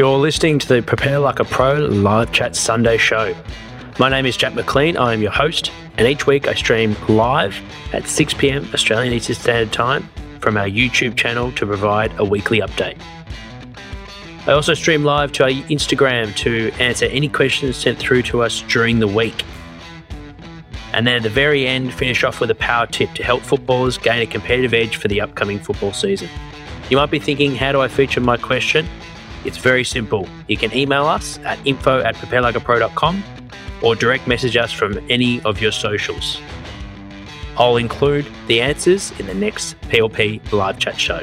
You're 0.00 0.16
listening 0.16 0.58
to 0.60 0.66
the 0.66 0.80
Prepare 0.80 1.18
Like 1.18 1.40
a 1.40 1.44
Pro 1.44 1.74
live 1.74 2.32
chat 2.32 2.56
Sunday 2.56 2.96
show. 2.96 3.36
My 3.98 4.08
name 4.08 4.24
is 4.24 4.34
Jack 4.34 4.54
McLean. 4.54 4.96
I 4.96 5.12
am 5.12 5.20
your 5.20 5.30
host, 5.30 5.70
and 5.98 6.08
each 6.08 6.26
week 6.26 6.48
I 6.48 6.54
stream 6.54 6.96
live 7.06 7.60
at 7.92 8.08
6 8.08 8.32
pm 8.32 8.66
Australian 8.72 9.12
Eastern 9.12 9.34
Standard 9.34 9.74
Time 9.74 10.08
from 10.40 10.56
our 10.56 10.64
YouTube 10.64 11.18
channel 11.18 11.52
to 11.52 11.66
provide 11.66 12.18
a 12.18 12.24
weekly 12.24 12.60
update. 12.60 12.98
I 14.46 14.52
also 14.52 14.72
stream 14.72 15.04
live 15.04 15.32
to 15.32 15.42
our 15.42 15.50
Instagram 15.50 16.34
to 16.36 16.72
answer 16.80 17.04
any 17.04 17.28
questions 17.28 17.76
sent 17.76 17.98
through 17.98 18.22
to 18.22 18.40
us 18.40 18.62
during 18.68 19.00
the 19.00 19.06
week. 19.06 19.44
And 20.94 21.06
then 21.06 21.16
at 21.16 21.24
the 21.24 21.28
very 21.28 21.66
end, 21.66 21.92
finish 21.92 22.24
off 22.24 22.40
with 22.40 22.50
a 22.50 22.54
power 22.54 22.86
tip 22.86 23.12
to 23.16 23.22
help 23.22 23.42
footballers 23.42 23.98
gain 23.98 24.22
a 24.22 24.26
competitive 24.26 24.72
edge 24.72 24.96
for 24.96 25.08
the 25.08 25.20
upcoming 25.20 25.58
football 25.58 25.92
season. 25.92 26.30
You 26.88 26.96
might 26.96 27.10
be 27.10 27.18
thinking, 27.18 27.54
how 27.54 27.72
do 27.72 27.82
I 27.82 27.88
feature 27.88 28.22
my 28.22 28.38
question? 28.38 28.88
It's 29.44 29.56
very 29.56 29.84
simple. 29.84 30.28
You 30.48 30.56
can 30.56 30.74
email 30.76 31.06
us 31.06 31.38
at 31.40 31.58
info 31.66 32.00
at 32.00 32.14
preparelikeapro.com 32.16 33.24
or 33.82 33.94
direct 33.94 34.26
message 34.26 34.56
us 34.56 34.72
from 34.72 34.98
any 35.08 35.40
of 35.42 35.60
your 35.60 35.72
socials. 35.72 36.40
I'll 37.56 37.76
include 37.76 38.26
the 38.46 38.60
answers 38.60 39.12
in 39.18 39.26
the 39.26 39.34
next 39.34 39.80
PLP 39.82 40.52
live 40.52 40.78
chat 40.78 40.98
show. 40.98 41.20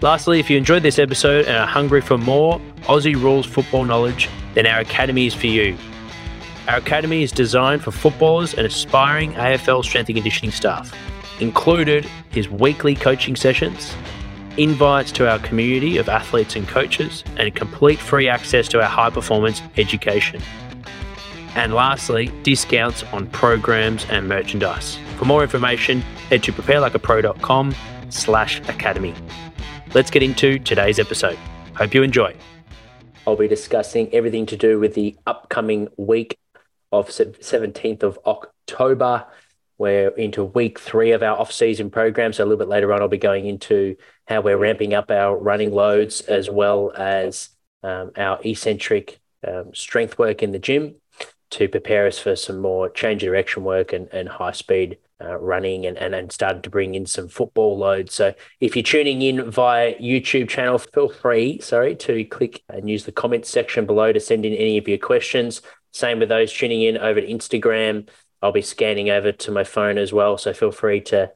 Lastly, 0.00 0.38
if 0.38 0.48
you 0.48 0.56
enjoyed 0.56 0.82
this 0.82 0.98
episode 0.98 1.46
and 1.46 1.56
are 1.56 1.66
hungry 1.66 2.00
for 2.00 2.16
more 2.16 2.60
Aussie 2.82 3.20
rules 3.20 3.46
football 3.46 3.84
knowledge, 3.84 4.28
then 4.54 4.66
our 4.66 4.80
academy 4.80 5.26
is 5.26 5.34
for 5.34 5.48
you. 5.48 5.76
Our 6.68 6.76
academy 6.76 7.22
is 7.22 7.32
designed 7.32 7.82
for 7.82 7.90
footballers 7.90 8.54
and 8.54 8.66
aspiring 8.66 9.32
AFL 9.32 9.82
strength 9.84 10.08
and 10.08 10.16
conditioning 10.16 10.52
staff. 10.52 10.94
Included 11.40 12.08
is 12.34 12.48
weekly 12.48 12.94
coaching 12.94 13.36
sessions, 13.36 13.94
invites 14.58 15.12
to 15.12 15.30
our 15.30 15.38
community 15.38 15.96
of 15.96 16.08
athletes 16.08 16.56
and 16.56 16.66
coaches, 16.66 17.24
and 17.36 17.54
complete 17.54 17.98
free 17.98 18.28
access 18.28 18.68
to 18.68 18.82
our 18.82 18.88
high 18.88 19.10
performance 19.10 19.62
education. 19.76 20.42
And 21.54 21.72
lastly, 21.72 22.30
discounts 22.42 23.02
on 23.04 23.26
programs 23.28 24.04
and 24.10 24.28
merchandise. 24.28 24.98
For 25.16 25.24
more 25.24 25.42
information, 25.42 26.02
head 26.30 26.42
to 26.44 26.52
preparelikeapro.com 26.52 27.74
slash 28.10 28.60
academy. 28.68 29.14
Let's 29.94 30.10
get 30.10 30.22
into 30.22 30.58
today's 30.58 30.98
episode. 30.98 31.38
Hope 31.74 31.94
you 31.94 32.02
enjoy. 32.02 32.36
I'll 33.26 33.36
be 33.36 33.48
discussing 33.48 34.12
everything 34.14 34.46
to 34.46 34.56
do 34.56 34.78
with 34.78 34.94
the 34.94 35.16
upcoming 35.26 35.88
week 35.96 36.38
of 36.92 37.08
17th 37.08 38.02
of 38.02 38.18
October. 38.26 39.26
We're 39.78 40.08
into 40.10 40.44
week 40.44 40.78
three 40.78 41.12
of 41.12 41.22
our 41.22 41.38
off-season 41.38 41.90
program. 41.90 42.32
So 42.32 42.42
a 42.42 42.46
little 42.46 42.58
bit 42.58 42.68
later 42.68 42.92
on, 42.92 43.00
I'll 43.00 43.08
be 43.08 43.16
going 43.16 43.46
into 43.46 43.96
how 44.26 44.40
we're 44.40 44.58
ramping 44.58 44.92
up 44.92 45.10
our 45.10 45.36
running 45.36 45.72
loads 45.72 46.20
as 46.22 46.50
well 46.50 46.92
as 46.96 47.50
um, 47.82 48.10
our 48.16 48.40
eccentric 48.44 49.20
um, 49.46 49.72
strength 49.72 50.18
work 50.18 50.42
in 50.42 50.50
the 50.50 50.58
gym 50.58 50.96
to 51.50 51.68
prepare 51.68 52.06
us 52.06 52.18
for 52.18 52.36
some 52.36 52.58
more 52.60 52.90
change 52.90 53.22
of 53.22 53.28
direction 53.28 53.64
work 53.64 53.92
and, 53.92 54.08
and 54.12 54.28
high 54.28 54.52
speed 54.52 54.98
uh, 55.20 55.36
running 55.38 55.86
and, 55.86 55.96
and, 55.96 56.14
and 56.14 56.30
starting 56.30 56.62
to 56.62 56.70
bring 56.70 56.94
in 56.94 57.06
some 57.06 57.28
football 57.28 57.78
loads. 57.78 58.14
So 58.14 58.34
if 58.60 58.76
you're 58.76 58.82
tuning 58.82 59.22
in 59.22 59.50
via 59.50 59.94
YouTube 59.94 60.48
channel, 60.48 60.78
feel 60.78 61.08
free, 61.08 61.60
sorry, 61.60 61.96
to 61.96 62.24
click 62.26 62.62
and 62.68 62.88
use 62.88 63.04
the 63.04 63.12
comments 63.12 63.48
section 63.48 63.86
below 63.86 64.12
to 64.12 64.20
send 64.20 64.44
in 64.44 64.52
any 64.54 64.76
of 64.76 64.86
your 64.86 64.98
questions. 64.98 65.62
Same 65.92 66.18
with 66.18 66.28
those 66.28 66.52
tuning 66.52 66.82
in 66.82 66.98
over 66.98 67.20
to 67.20 67.26
Instagram. 67.26 68.08
I'll 68.42 68.52
be 68.52 68.62
scanning 68.62 69.10
over 69.10 69.32
to 69.32 69.50
my 69.50 69.64
phone 69.64 69.98
as 69.98 70.12
well. 70.12 70.38
So 70.38 70.52
feel 70.52 70.72
free 70.72 71.00
to 71.02 71.32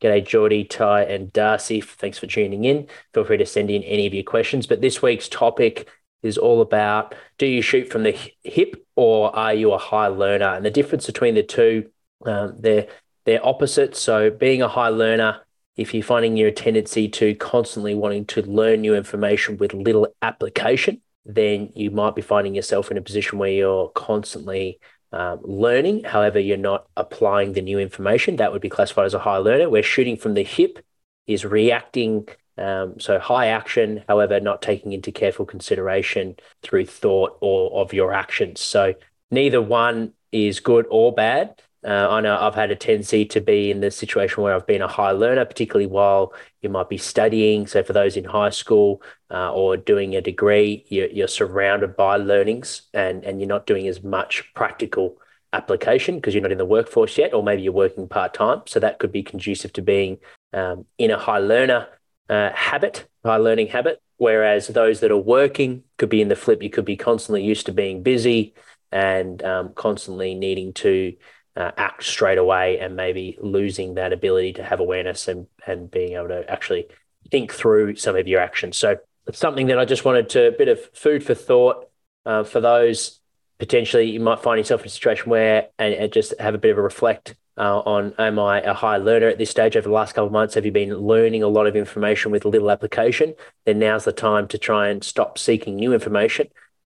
get 0.00 0.16
a 0.16 0.20
Geordie, 0.20 0.64
Ty, 0.64 1.04
and 1.04 1.32
Darcy. 1.32 1.80
Thanks 1.80 2.18
for 2.18 2.26
tuning 2.26 2.64
in. 2.64 2.88
Feel 3.12 3.24
free 3.24 3.38
to 3.38 3.46
send 3.46 3.70
in 3.70 3.82
any 3.82 4.06
of 4.06 4.14
your 4.14 4.24
questions. 4.24 4.66
But 4.66 4.80
this 4.80 5.02
week's 5.02 5.28
topic 5.28 5.88
is 6.22 6.38
all 6.38 6.60
about 6.60 7.14
do 7.38 7.46
you 7.46 7.62
shoot 7.62 7.90
from 7.90 8.02
the 8.02 8.18
hip 8.42 8.86
or 8.96 9.34
are 9.36 9.54
you 9.54 9.72
a 9.72 9.78
high 9.78 10.08
learner? 10.08 10.54
And 10.54 10.64
the 10.64 10.70
difference 10.70 11.06
between 11.06 11.34
the 11.34 11.42
two, 11.42 11.90
um, 12.24 12.56
they're, 12.58 12.86
they're 13.24 13.46
opposite. 13.46 13.96
So 13.96 14.30
being 14.30 14.62
a 14.62 14.68
high 14.68 14.88
learner, 14.88 15.40
if 15.76 15.92
you're 15.92 16.04
finding 16.04 16.36
your 16.36 16.50
tendency 16.50 17.08
to 17.08 17.34
constantly 17.34 17.94
wanting 17.94 18.26
to 18.26 18.42
learn 18.42 18.80
new 18.80 18.94
information 18.94 19.56
with 19.56 19.74
little 19.74 20.08
application, 20.22 21.00
then 21.26 21.72
you 21.74 21.90
might 21.90 22.14
be 22.14 22.22
finding 22.22 22.54
yourself 22.54 22.90
in 22.90 22.98
a 22.98 23.02
position 23.02 23.38
where 23.38 23.50
you're 23.50 23.88
constantly 23.88 24.78
um, 25.14 25.40
learning. 25.42 26.04
However, 26.04 26.40
you're 26.40 26.56
not 26.56 26.86
applying 26.96 27.52
the 27.52 27.62
new 27.62 27.78
information. 27.78 28.36
That 28.36 28.52
would 28.52 28.60
be 28.60 28.68
classified 28.68 29.06
as 29.06 29.14
a 29.14 29.20
high 29.20 29.38
learner. 29.38 29.70
Where 29.70 29.82
shooting 29.82 30.16
from 30.16 30.34
the 30.34 30.42
hip 30.42 30.84
is 31.26 31.44
reacting. 31.44 32.28
Um, 32.56 33.00
so 33.00 33.18
high 33.18 33.46
action, 33.46 34.04
however, 34.08 34.38
not 34.40 34.62
taking 34.62 34.92
into 34.92 35.10
careful 35.10 35.46
consideration 35.46 36.36
through 36.62 36.86
thought 36.86 37.38
or 37.40 37.80
of 37.80 37.92
your 37.92 38.12
actions. 38.12 38.60
So 38.60 38.94
neither 39.30 39.62
one 39.62 40.12
is 40.30 40.60
good 40.60 40.86
or 40.90 41.12
bad. 41.12 41.60
Uh, 41.84 42.08
I 42.08 42.20
know 42.20 42.38
I've 42.40 42.54
had 42.54 42.70
a 42.70 42.76
tendency 42.76 43.26
to 43.26 43.40
be 43.42 43.70
in 43.70 43.80
the 43.80 43.90
situation 43.90 44.42
where 44.42 44.54
I've 44.54 44.66
been 44.66 44.80
a 44.80 44.88
high 44.88 45.10
learner, 45.10 45.44
particularly 45.44 45.86
while 45.86 46.32
you 46.62 46.70
might 46.70 46.88
be 46.88 46.96
studying. 46.96 47.66
So, 47.66 47.82
for 47.82 47.92
those 47.92 48.16
in 48.16 48.24
high 48.24 48.50
school 48.50 49.02
uh, 49.30 49.52
or 49.52 49.76
doing 49.76 50.16
a 50.16 50.22
degree, 50.22 50.86
you're, 50.88 51.08
you're, 51.08 51.28
surrounded 51.28 51.94
by 51.94 52.16
learnings 52.16 52.82
and, 52.94 53.22
and 53.24 53.38
you're 53.38 53.48
not 53.48 53.66
doing 53.66 53.86
as 53.86 54.02
much 54.02 54.50
practical 54.54 55.18
application 55.52 56.16
because 56.16 56.32
you're 56.32 56.42
not 56.42 56.52
in 56.52 56.58
the 56.58 56.64
workforce 56.64 57.18
yet, 57.18 57.34
or 57.34 57.42
maybe 57.42 57.62
you're 57.62 57.72
working 57.72 58.08
part 58.08 58.32
time. 58.32 58.62
So, 58.66 58.80
that 58.80 58.98
could 58.98 59.12
be 59.12 59.22
conducive 59.22 59.74
to 59.74 59.82
being 59.82 60.18
um, 60.54 60.86
in 60.96 61.10
a 61.10 61.18
high 61.18 61.38
learner 61.38 61.88
uh, 62.30 62.50
habit, 62.54 63.06
high 63.22 63.36
learning 63.36 63.68
habit. 63.68 64.00
Whereas 64.16 64.68
those 64.68 65.00
that 65.00 65.10
are 65.10 65.18
working 65.18 65.82
could 65.98 66.08
be 66.08 66.22
in 66.22 66.28
the 66.28 66.36
flip, 66.36 66.62
you 66.62 66.70
could 66.70 66.86
be 66.86 66.96
constantly 66.96 67.42
used 67.42 67.66
to 67.66 67.72
being 67.72 68.02
busy 68.02 68.54
and 68.90 69.42
um, 69.42 69.72
constantly 69.74 70.34
needing 70.34 70.72
to 70.74 71.14
uh, 71.56 71.70
act 71.76 72.02
straight 72.02 72.38
away 72.38 72.78
and 72.78 72.96
maybe 72.96 73.38
losing 73.40 73.94
that 73.94 74.12
ability 74.12 74.54
to 74.54 74.64
have 74.64 74.80
awareness 74.80 75.28
and, 75.28 75.46
and 75.66 75.90
being 75.90 76.12
able 76.12 76.28
to 76.28 76.48
actually 76.50 76.86
think 77.30 77.52
through 77.52 77.96
some 77.96 78.16
of 78.16 78.26
your 78.26 78.40
actions. 78.40 78.76
So 78.76 78.96
it's 79.26 79.38
something 79.38 79.68
that 79.68 79.78
I 79.78 79.84
just 79.84 80.04
wanted 80.04 80.28
to 80.30 80.48
a 80.48 80.52
bit 80.52 80.68
of 80.68 80.80
food 80.94 81.24
for 81.24 81.34
thought 81.34 81.88
uh, 82.26 82.44
for 82.44 82.60
those 82.60 83.20
potentially 83.58 84.10
you 84.10 84.20
might 84.20 84.42
find 84.42 84.58
yourself 84.58 84.80
in 84.80 84.88
a 84.88 84.90
situation 84.90 85.30
where 85.30 85.68
and, 85.78 85.94
and 85.94 86.12
just 86.12 86.38
have 86.40 86.54
a 86.54 86.58
bit 86.58 86.72
of 86.72 86.78
a 86.78 86.82
reflect 86.82 87.36
uh, 87.56 87.78
on 87.80 88.12
am 88.18 88.38
I 88.38 88.60
a 88.60 88.74
high 88.74 88.96
learner 88.96 89.28
at 89.28 89.38
this 89.38 89.50
stage 89.50 89.76
over 89.76 89.88
the 89.88 89.94
last 89.94 90.12
couple 90.12 90.26
of 90.26 90.32
months? 90.32 90.54
Have 90.54 90.66
you 90.66 90.72
been 90.72 90.96
learning 90.96 91.44
a 91.44 91.48
lot 91.48 91.68
of 91.68 91.76
information 91.76 92.32
with 92.32 92.44
little 92.44 92.70
application? 92.70 93.34
Then 93.64 93.78
now's 93.78 94.04
the 94.04 94.12
time 94.12 94.48
to 94.48 94.58
try 94.58 94.88
and 94.88 95.04
stop 95.04 95.38
seeking 95.38 95.76
new 95.76 95.94
information 95.94 96.48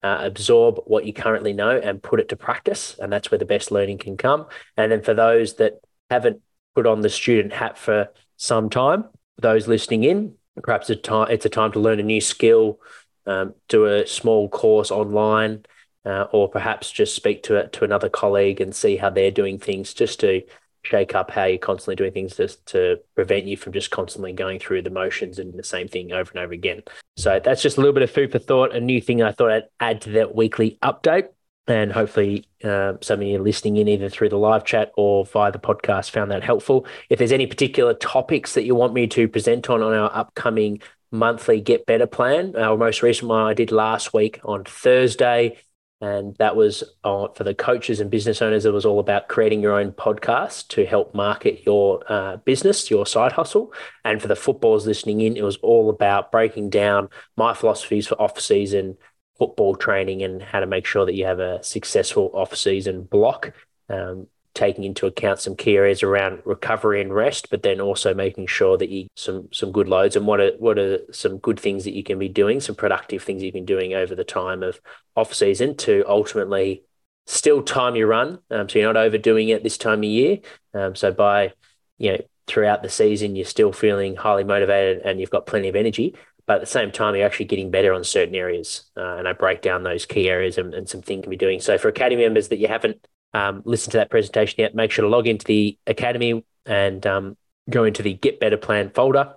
uh, 0.03 0.19
absorb 0.21 0.79
what 0.87 1.05
you 1.05 1.13
currently 1.13 1.53
know 1.53 1.79
and 1.79 2.03
put 2.03 2.21
it 2.21 2.29
to 2.29 2.37
practice. 2.37 2.97
And 2.99 3.13
that's 3.13 3.31
where 3.31 3.39
the 3.39 3.45
best 3.45 3.71
learning 3.71 3.99
can 3.99 4.17
come. 4.17 4.47
And 4.77 4.93
then 4.93 5.03
for 5.03 5.15
those 5.15 5.55
that 5.57 5.81
haven't 6.11 6.41
put 6.75 6.87
on 6.87 7.01
the 7.01 7.11
student 7.11 7.53
hat 7.53 7.77
for 7.77 8.09
some 8.37 8.71
time, 8.71 9.05
those 9.41 9.67
listening 9.69 10.05
in, 10.05 10.35
perhaps 10.63 10.91
it's 10.91 11.01
a 11.01 11.03
time, 11.03 11.31
it's 11.31 11.47
a 11.47 11.51
time 11.51 11.73
to 11.73 11.81
learn 11.81 12.01
a 12.01 12.05
new 12.05 12.21
skill, 12.21 12.81
um, 13.27 13.55
do 13.69 13.87
a 13.87 14.07
small 14.07 14.49
course 14.49 14.91
online, 14.91 15.65
uh, 16.05 16.27
or 16.33 16.49
perhaps 16.49 16.91
just 16.91 17.15
speak 17.15 17.43
to 17.45 17.69
to 17.69 17.85
another 17.85 18.09
colleague 18.09 18.61
and 18.61 18.75
see 18.75 18.97
how 18.97 19.11
they're 19.11 19.31
doing 19.31 19.59
things 19.59 19.93
just 19.93 20.21
to 20.21 20.43
shake 20.83 21.15
up 21.15 21.31
how 21.31 21.45
you're 21.45 21.59
constantly 21.59 21.97
doing 21.97 22.13
things 22.13 22.37
to, 22.37 22.49
to 22.67 22.97
prevent 23.15 23.47
you 23.47 23.57
from 23.57 23.73
just 23.73 23.91
constantly 23.91 24.33
going 24.33 24.59
through 24.59 24.83
the 24.83 24.91
motions 24.91 25.39
and 25.39 25.59
the 25.59 25.65
same 25.65 25.89
thing 25.89 26.13
over 26.13 26.31
and 26.31 26.41
over 26.41 26.53
again. 26.53 26.83
So 27.17 27.41
that's 27.43 27.63
just 27.63 27.77
a 27.77 27.81
little 27.81 27.95
bit 27.95 28.03
of 28.03 28.11
food 28.11 28.33
for 28.33 28.39
thought, 28.39 28.75
a 28.75 28.81
new 28.81 29.01
thing 29.01 29.23
I 29.23 29.33
thought 29.33 29.51
I'd 29.51 29.65
add 29.81 30.03
to 30.03 30.11
that 30.11 30.35
weekly 30.35 30.79
update. 30.83 31.29
And 31.67 31.93
hopefully, 31.93 32.47
uh, 32.65 32.95
some 33.03 33.21
of 33.21 33.27
you 33.27 33.39
listening 33.39 33.77
in 33.77 33.89
either 33.89 34.09
through 34.09 34.31
the 34.31 34.39
live 34.39 34.65
chat 34.65 34.91
or 34.97 35.27
via 35.27 35.53
the 35.53 35.59
podcast 35.59 36.11
found 36.11 36.31
that 36.31 36.43
helpful. 36.43 36.87
If 37.11 37.19
there's 37.19 37.33
any 37.33 37.47
particular 37.47 37.93
topics 37.93 38.55
that 38.55 38.65
you 38.65 38.75
want 38.75 38.95
me 38.95 39.07
to 39.09 39.29
present 39.29 39.69
on 39.69 39.83
on 39.83 39.93
our 39.93 40.11
upcoming 40.15 40.81
monthly 41.11 41.61
Get 41.61 41.85
Better 41.85 42.07
plan, 42.07 42.57
our 42.57 42.79
most 42.79 43.03
recent 43.03 43.29
one 43.29 43.43
I 43.43 43.53
did 43.53 43.71
last 43.71 44.15
week 44.15 44.41
on 44.45 44.65
Thursday 44.65 45.59
and 46.01 46.37
that 46.37 46.55
was 46.55 46.85
uh, 47.03 47.29
for 47.35 47.43
the 47.43 47.55
coaches 47.55 47.99
and 47.99 48.11
business 48.11 48.41
owners. 48.41 48.65
It 48.65 48.73
was 48.73 48.87
all 48.87 49.01
about 49.01 49.29
creating 49.29 49.63
your 49.63 49.79
own 49.79 49.91
podcast 49.93 50.69
to 50.69 50.87
help 50.87 51.15
market 51.15 51.67
your 51.67 52.03
uh, 52.09 52.37
business, 52.37 52.91
your 52.91 53.05
side 53.05 53.33
hustle. 53.33 53.73
And 54.05 54.23
for 54.23 54.29
the 54.29 54.37
footballers 54.37 54.87
listening 54.87 55.21
in, 55.21 55.37
it 55.37 55.43
was 55.43 55.57
all 55.57 55.91
about 55.91 56.31
breaking 56.31 56.71
down 56.71 57.09
my 57.37 57.53
philosophies 57.53 58.07
for 58.07 58.21
off-season 58.21 58.97
football 59.39 59.75
training 59.75 60.23
and 60.23 60.41
how 60.41 60.61
to 60.61 60.67
make 60.67 60.87
sure 60.87 61.05
that 61.05 61.15
you 61.15 61.25
have 61.25 61.41
a 61.41 61.63
successful 61.63 62.31
off-season 62.33 63.03
block. 63.03 63.53
Um, 63.89 64.29
taking 64.59 64.83
into 64.83 65.07
account 65.07 65.39
some 65.39 65.55
key 65.55 65.77
areas 65.77 66.03
around 66.03 66.43
recovery 66.45 67.01
and 67.01 67.15
rest, 67.15 67.49
but 67.49 67.63
then 67.63 67.81
also 67.81 68.13
making 68.13 68.49
sure 68.49 68.77
that 68.77 68.89
you 68.89 69.07
some 69.15 69.49
some 69.53 69.71
good 69.71 69.89
loads 69.89 70.17
and 70.17 70.27
what 70.27 70.41
are 70.41 70.51
what 70.59 70.79
are 70.79 70.99
some 71.13 71.39
good 71.39 71.61
things 71.61 71.85
that 71.85 71.95
you 71.95 72.03
can 72.03 72.19
be 72.19 72.29
doing, 72.29 72.61
some 72.61 72.75
productive 72.75 73.23
things 73.23 73.41
you've 73.41 73.55
been 73.55 73.65
doing 73.65 73.95
over 73.95 74.17
the 74.17 74.25
time 74.25 74.65
of 74.65 74.81
off 75.15 75.33
season 75.33 75.77
to 75.77 76.05
ultimately 76.09 76.83
still 77.27 77.63
time 77.63 77.95
your 77.95 78.09
run, 78.09 78.41
um, 78.51 78.69
so 78.69 78.81
you're 78.81 78.93
not 78.93 79.01
overdoing 79.01 79.49
it 79.49 79.63
this 79.63 79.79
time 79.79 80.01
of 80.01 80.05
year. 80.05 80.39
Um, 80.75 80.97
so 80.97 81.13
by 81.13 81.53
you 81.97 82.13
know 82.13 82.19
throughout 82.49 82.83
the 82.83 82.89
season 82.89 83.37
you're 83.37 83.45
still 83.45 83.73
feeling 83.73 84.17
highly 84.17 84.43
motivated 84.43 85.03
and 85.05 85.21
you've 85.21 85.31
got 85.31 85.47
plenty 85.47 85.69
of 85.69 85.77
energy, 85.77 86.17
but 86.47 86.55
at 86.55 86.61
the 86.61 86.67
same 86.67 86.91
time, 86.91 87.15
you're 87.15 87.27
actually 87.27 87.45
getting 87.45 87.71
better 87.71 87.93
on 87.93 88.03
certain 88.03 88.35
areas. 88.35 88.91
Uh, 88.97 89.17
and 89.19 89.29
I 89.29 89.35
break 89.35 89.61
down 89.61 89.83
those 89.83 90.07
key 90.07 90.31
areas 90.31 90.57
and, 90.57 90.73
and 90.73 90.89
some 90.89 91.03
things 91.03 91.23
can 91.23 91.31
be 91.31 91.37
doing. 91.37 91.61
So 91.61 91.77
for 91.77 91.89
Academy 91.89 92.23
members 92.23 92.49
that 92.49 92.57
you 92.57 92.69
haven't 92.69 93.07
um, 93.35 93.63
listened 93.65 93.93
to 93.93 93.99
that 93.99 94.11
presentation 94.11 94.57
yet, 94.59 94.75
make 94.75 94.91
sure 94.91 95.03
to 95.03 95.09
log 95.09 95.27
into 95.27 95.45
the 95.45 95.79
Academy 95.87 96.45
and 96.67 97.07
um, 97.07 97.37
go 97.69 97.85
into 97.85 98.03
the 98.03 98.15
Get 98.15 98.41
Better 98.41 98.57
Plan 98.57 98.91
folder. 98.91 99.35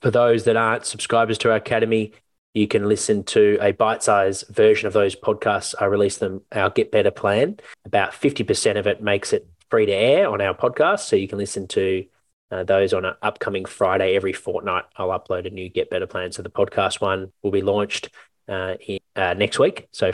For 0.00 0.10
those 0.10 0.44
that 0.44 0.56
aren't 0.56 0.86
subscribers 0.86 1.38
to 1.38 1.50
our 1.50 1.56
Academy, 1.56 2.12
you 2.54 2.66
can 2.66 2.88
listen 2.88 3.22
to 3.24 3.58
a 3.60 3.72
bite-sized 3.72 4.48
version 4.48 4.86
of 4.86 4.94
those 4.94 5.14
podcasts. 5.14 5.74
I 5.78 5.84
release 5.84 6.18
them 6.18 6.42
our 6.52 6.70
Get 6.70 6.90
Better 6.90 7.10
Plan. 7.10 7.58
About 7.84 8.12
50% 8.12 8.78
of 8.78 8.86
it 8.86 9.02
makes 9.02 9.32
it 9.32 9.46
free 9.70 9.86
to 9.86 9.92
air 9.92 10.28
on 10.28 10.40
our 10.40 10.54
podcast. 10.54 11.00
So 11.00 11.16
you 11.16 11.28
can 11.28 11.38
listen 11.38 11.68
to 11.68 12.06
uh, 12.50 12.64
those 12.64 12.92
on 12.92 13.04
an 13.04 13.14
upcoming 13.22 13.64
Friday 13.64 14.16
every 14.16 14.32
fortnight. 14.32 14.84
I'll 14.96 15.08
upload 15.08 15.46
a 15.46 15.50
new 15.50 15.68
Get 15.68 15.90
Better 15.90 16.06
Plan. 16.06 16.32
So 16.32 16.42
the 16.42 16.50
podcast 16.50 17.00
one 17.00 17.32
will 17.42 17.50
be 17.50 17.62
launched 17.62 18.08
uh, 18.48 18.76
in, 18.86 19.00
uh, 19.14 19.34
next 19.34 19.58
week. 19.58 19.88
So 19.92 20.12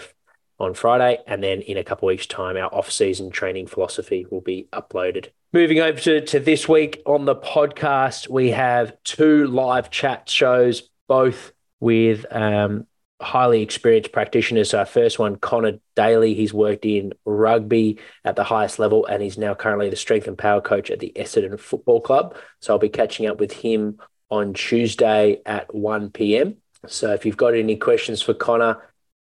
on 0.63 0.75
Friday, 0.75 1.19
and 1.27 1.43
then 1.43 1.61
in 1.61 1.77
a 1.77 1.85
couple 1.85 2.07
weeks' 2.07 2.27
time, 2.27 2.57
our 2.57 2.73
off-season 2.75 3.31
training 3.31 3.67
philosophy 3.67 4.27
will 4.31 4.41
be 4.41 4.69
uploaded. 4.73 5.29
Moving 5.53 5.81
over 5.81 5.99
to, 6.01 6.21
to 6.27 6.41
this 6.41 6.69
week 6.69 7.03
on 7.05 7.25
the 7.25 7.37
podcast, 7.37 8.29
we 8.29 8.51
have 8.51 8.97
two 9.05 9.47
live 9.47 9.91
chat 9.91 10.29
shows, 10.29 10.89
both 11.09 11.53
with 11.81 12.25
um, 12.31 12.87
highly 13.23 13.63
experienced 13.63 14.13
practitioners. 14.13 14.71
So 14.71 14.79
our 14.79 14.87
first 14.87 15.19
one, 15.19 15.37
Connor 15.37 15.79
Daly, 15.95 16.35
he's 16.35 16.53
worked 16.53 16.85
in 16.85 17.13
rugby 17.25 17.99
at 18.25 18.37
the 18.37 18.45
highest 18.45 18.79
level 18.79 19.07
and 19.07 19.23
he's 19.23 19.39
now 19.39 19.55
currently 19.55 19.91
the 19.91 19.97
strength 19.97 20.27
and 20.27 20.37
power 20.37 20.61
coach 20.61 20.91
at 20.91 21.01
the 21.01 21.13
Essendon 21.17 21.59
Football 21.59 22.01
Club. 22.01 22.37
So 22.61 22.73
I'll 22.73 22.79
be 22.79 22.89
catching 22.89 23.27
up 23.27 23.39
with 23.39 23.53
him 23.53 23.99
on 24.31 24.55
Tuesday 24.55 25.41
at 25.47 25.75
1 25.75 26.11
p.m. 26.11 26.57
So 26.87 27.13
if 27.13 27.25
you've 27.25 27.37
got 27.37 27.55
any 27.55 27.77
questions 27.77 28.23
for 28.23 28.35
Connor 28.35 28.83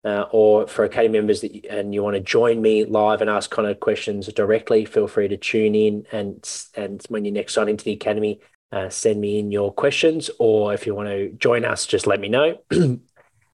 uh, 0.03 0.25
or 0.31 0.67
for 0.67 0.83
Academy 0.83 1.19
members 1.19 1.41
that, 1.41 1.65
and 1.65 1.93
you 1.93 2.01
want 2.01 2.15
to 2.15 2.21
join 2.21 2.61
me 2.61 2.85
live 2.85 3.21
and 3.21 3.29
ask 3.29 3.49
Connor 3.49 3.75
questions 3.75 4.27
directly, 4.27 4.85
feel 4.85 5.07
free 5.07 5.27
to 5.27 5.37
tune 5.37 5.75
in 5.75 6.05
and 6.11 6.49
and 6.75 7.03
when 7.09 7.25
you 7.25 7.31
next 7.31 7.53
sign 7.53 7.69
into 7.69 7.85
the 7.85 7.93
Academy, 7.93 8.39
uh, 8.71 8.89
send 8.89 9.19
me 9.19 9.37
in 9.39 9.51
your 9.51 9.71
questions, 9.73 10.29
or 10.39 10.73
if 10.73 10.85
you 10.85 10.95
want 10.95 11.09
to 11.09 11.29
join 11.33 11.65
us, 11.65 11.85
just 11.85 12.07
let 12.07 12.19
me 12.19 12.29
know. 12.29 12.57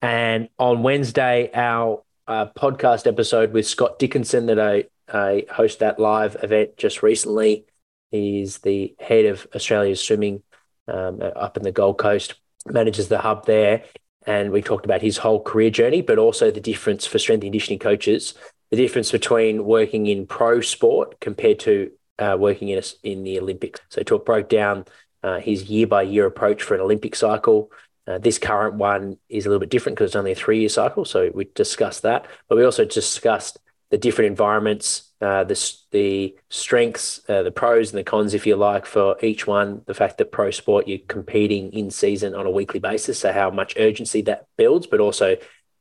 And 0.01 0.49
on 0.59 0.83
Wednesday, 0.83 1.49
our 1.53 2.03
uh, 2.27 2.47
podcast 2.57 3.07
episode 3.07 3.51
with 3.51 3.65
Scott 3.65 3.99
Dickinson 3.99 4.47
that 4.47 4.59
I, 4.59 4.85
I 5.11 5.45
host 5.51 5.79
that 5.79 5.99
live 5.99 6.37
event 6.43 6.77
just 6.77 7.01
recently. 7.01 7.65
He's 8.11 8.59
the 8.59 8.95
head 8.99 9.25
of 9.25 9.47
Australia's 9.55 10.03
swimming 10.03 10.43
um, 10.87 11.21
up 11.21 11.57
in 11.57 11.63
the 11.63 11.71
Gold 11.71 11.97
Coast, 11.97 12.35
manages 12.65 13.07
the 13.07 13.19
hub 13.19 13.45
there. 13.45 13.83
And 14.27 14.51
we 14.51 14.61
talked 14.61 14.85
about 14.85 15.01
his 15.01 15.17
whole 15.17 15.41
career 15.41 15.71
journey, 15.71 16.03
but 16.03 16.19
also 16.19 16.51
the 16.51 16.61
difference 16.61 17.07
for 17.07 17.17
strength 17.17 17.41
and 17.41 17.47
conditioning 17.47 17.79
coaches, 17.79 18.35
the 18.69 18.77
difference 18.77 19.11
between 19.11 19.65
working 19.65 20.05
in 20.05 20.27
pro 20.27 20.61
sport 20.61 21.19
compared 21.19 21.59
to 21.61 21.91
uh, 22.19 22.37
working 22.39 22.69
in, 22.69 22.77
a, 22.77 22.83
in 23.03 23.23
the 23.23 23.39
Olympics. 23.39 23.79
So 23.89 24.03
talk 24.03 24.25
broke 24.25 24.49
down 24.49 24.85
uh, 25.23 25.39
his 25.39 25.63
year 25.63 25.87
by 25.87 26.03
year 26.03 26.27
approach 26.27 26.61
for 26.61 26.75
an 26.75 26.81
Olympic 26.81 27.15
cycle, 27.15 27.71
uh, 28.07 28.17
this 28.17 28.39
current 28.39 28.75
one 28.75 29.17
is 29.27 29.45
a 29.45 29.49
little 29.49 29.59
bit 29.59 29.69
different 29.69 29.97
because 29.97 30.09
it's 30.09 30.15
only 30.15 30.31
a 30.31 30.35
three 30.35 30.59
year 30.59 30.69
cycle. 30.69 31.03
So 31.03 31.29
we 31.33 31.45
discussed 31.55 32.03
that, 32.03 32.25
but 32.47 32.57
we 32.57 32.63
also 32.63 32.85
discussed 32.85 33.59
the 33.91 33.97
different 33.97 34.29
environments, 34.29 35.06
uh, 35.19 35.43
the, 35.43 35.73
the 35.91 36.35
strengths, 36.49 37.21
uh, 37.27 37.43
the 37.43 37.51
pros 37.51 37.91
and 37.91 37.97
the 37.97 38.03
cons, 38.03 38.33
if 38.33 38.45
you 38.45 38.55
like, 38.55 38.85
for 38.85 39.15
each 39.23 39.47
one. 39.47 39.81
The 39.85 39.93
fact 39.93 40.17
that 40.19 40.31
pro 40.31 40.51
sport, 40.51 40.87
you're 40.87 40.99
competing 41.07 41.73
in 41.73 41.89
season 41.89 42.35
on 42.35 42.45
a 42.45 42.51
weekly 42.51 42.79
basis. 42.79 43.19
So 43.19 43.31
how 43.31 43.49
much 43.49 43.75
urgency 43.77 44.21
that 44.23 44.45
builds, 44.57 44.85
but 44.85 44.99
also 44.99 45.37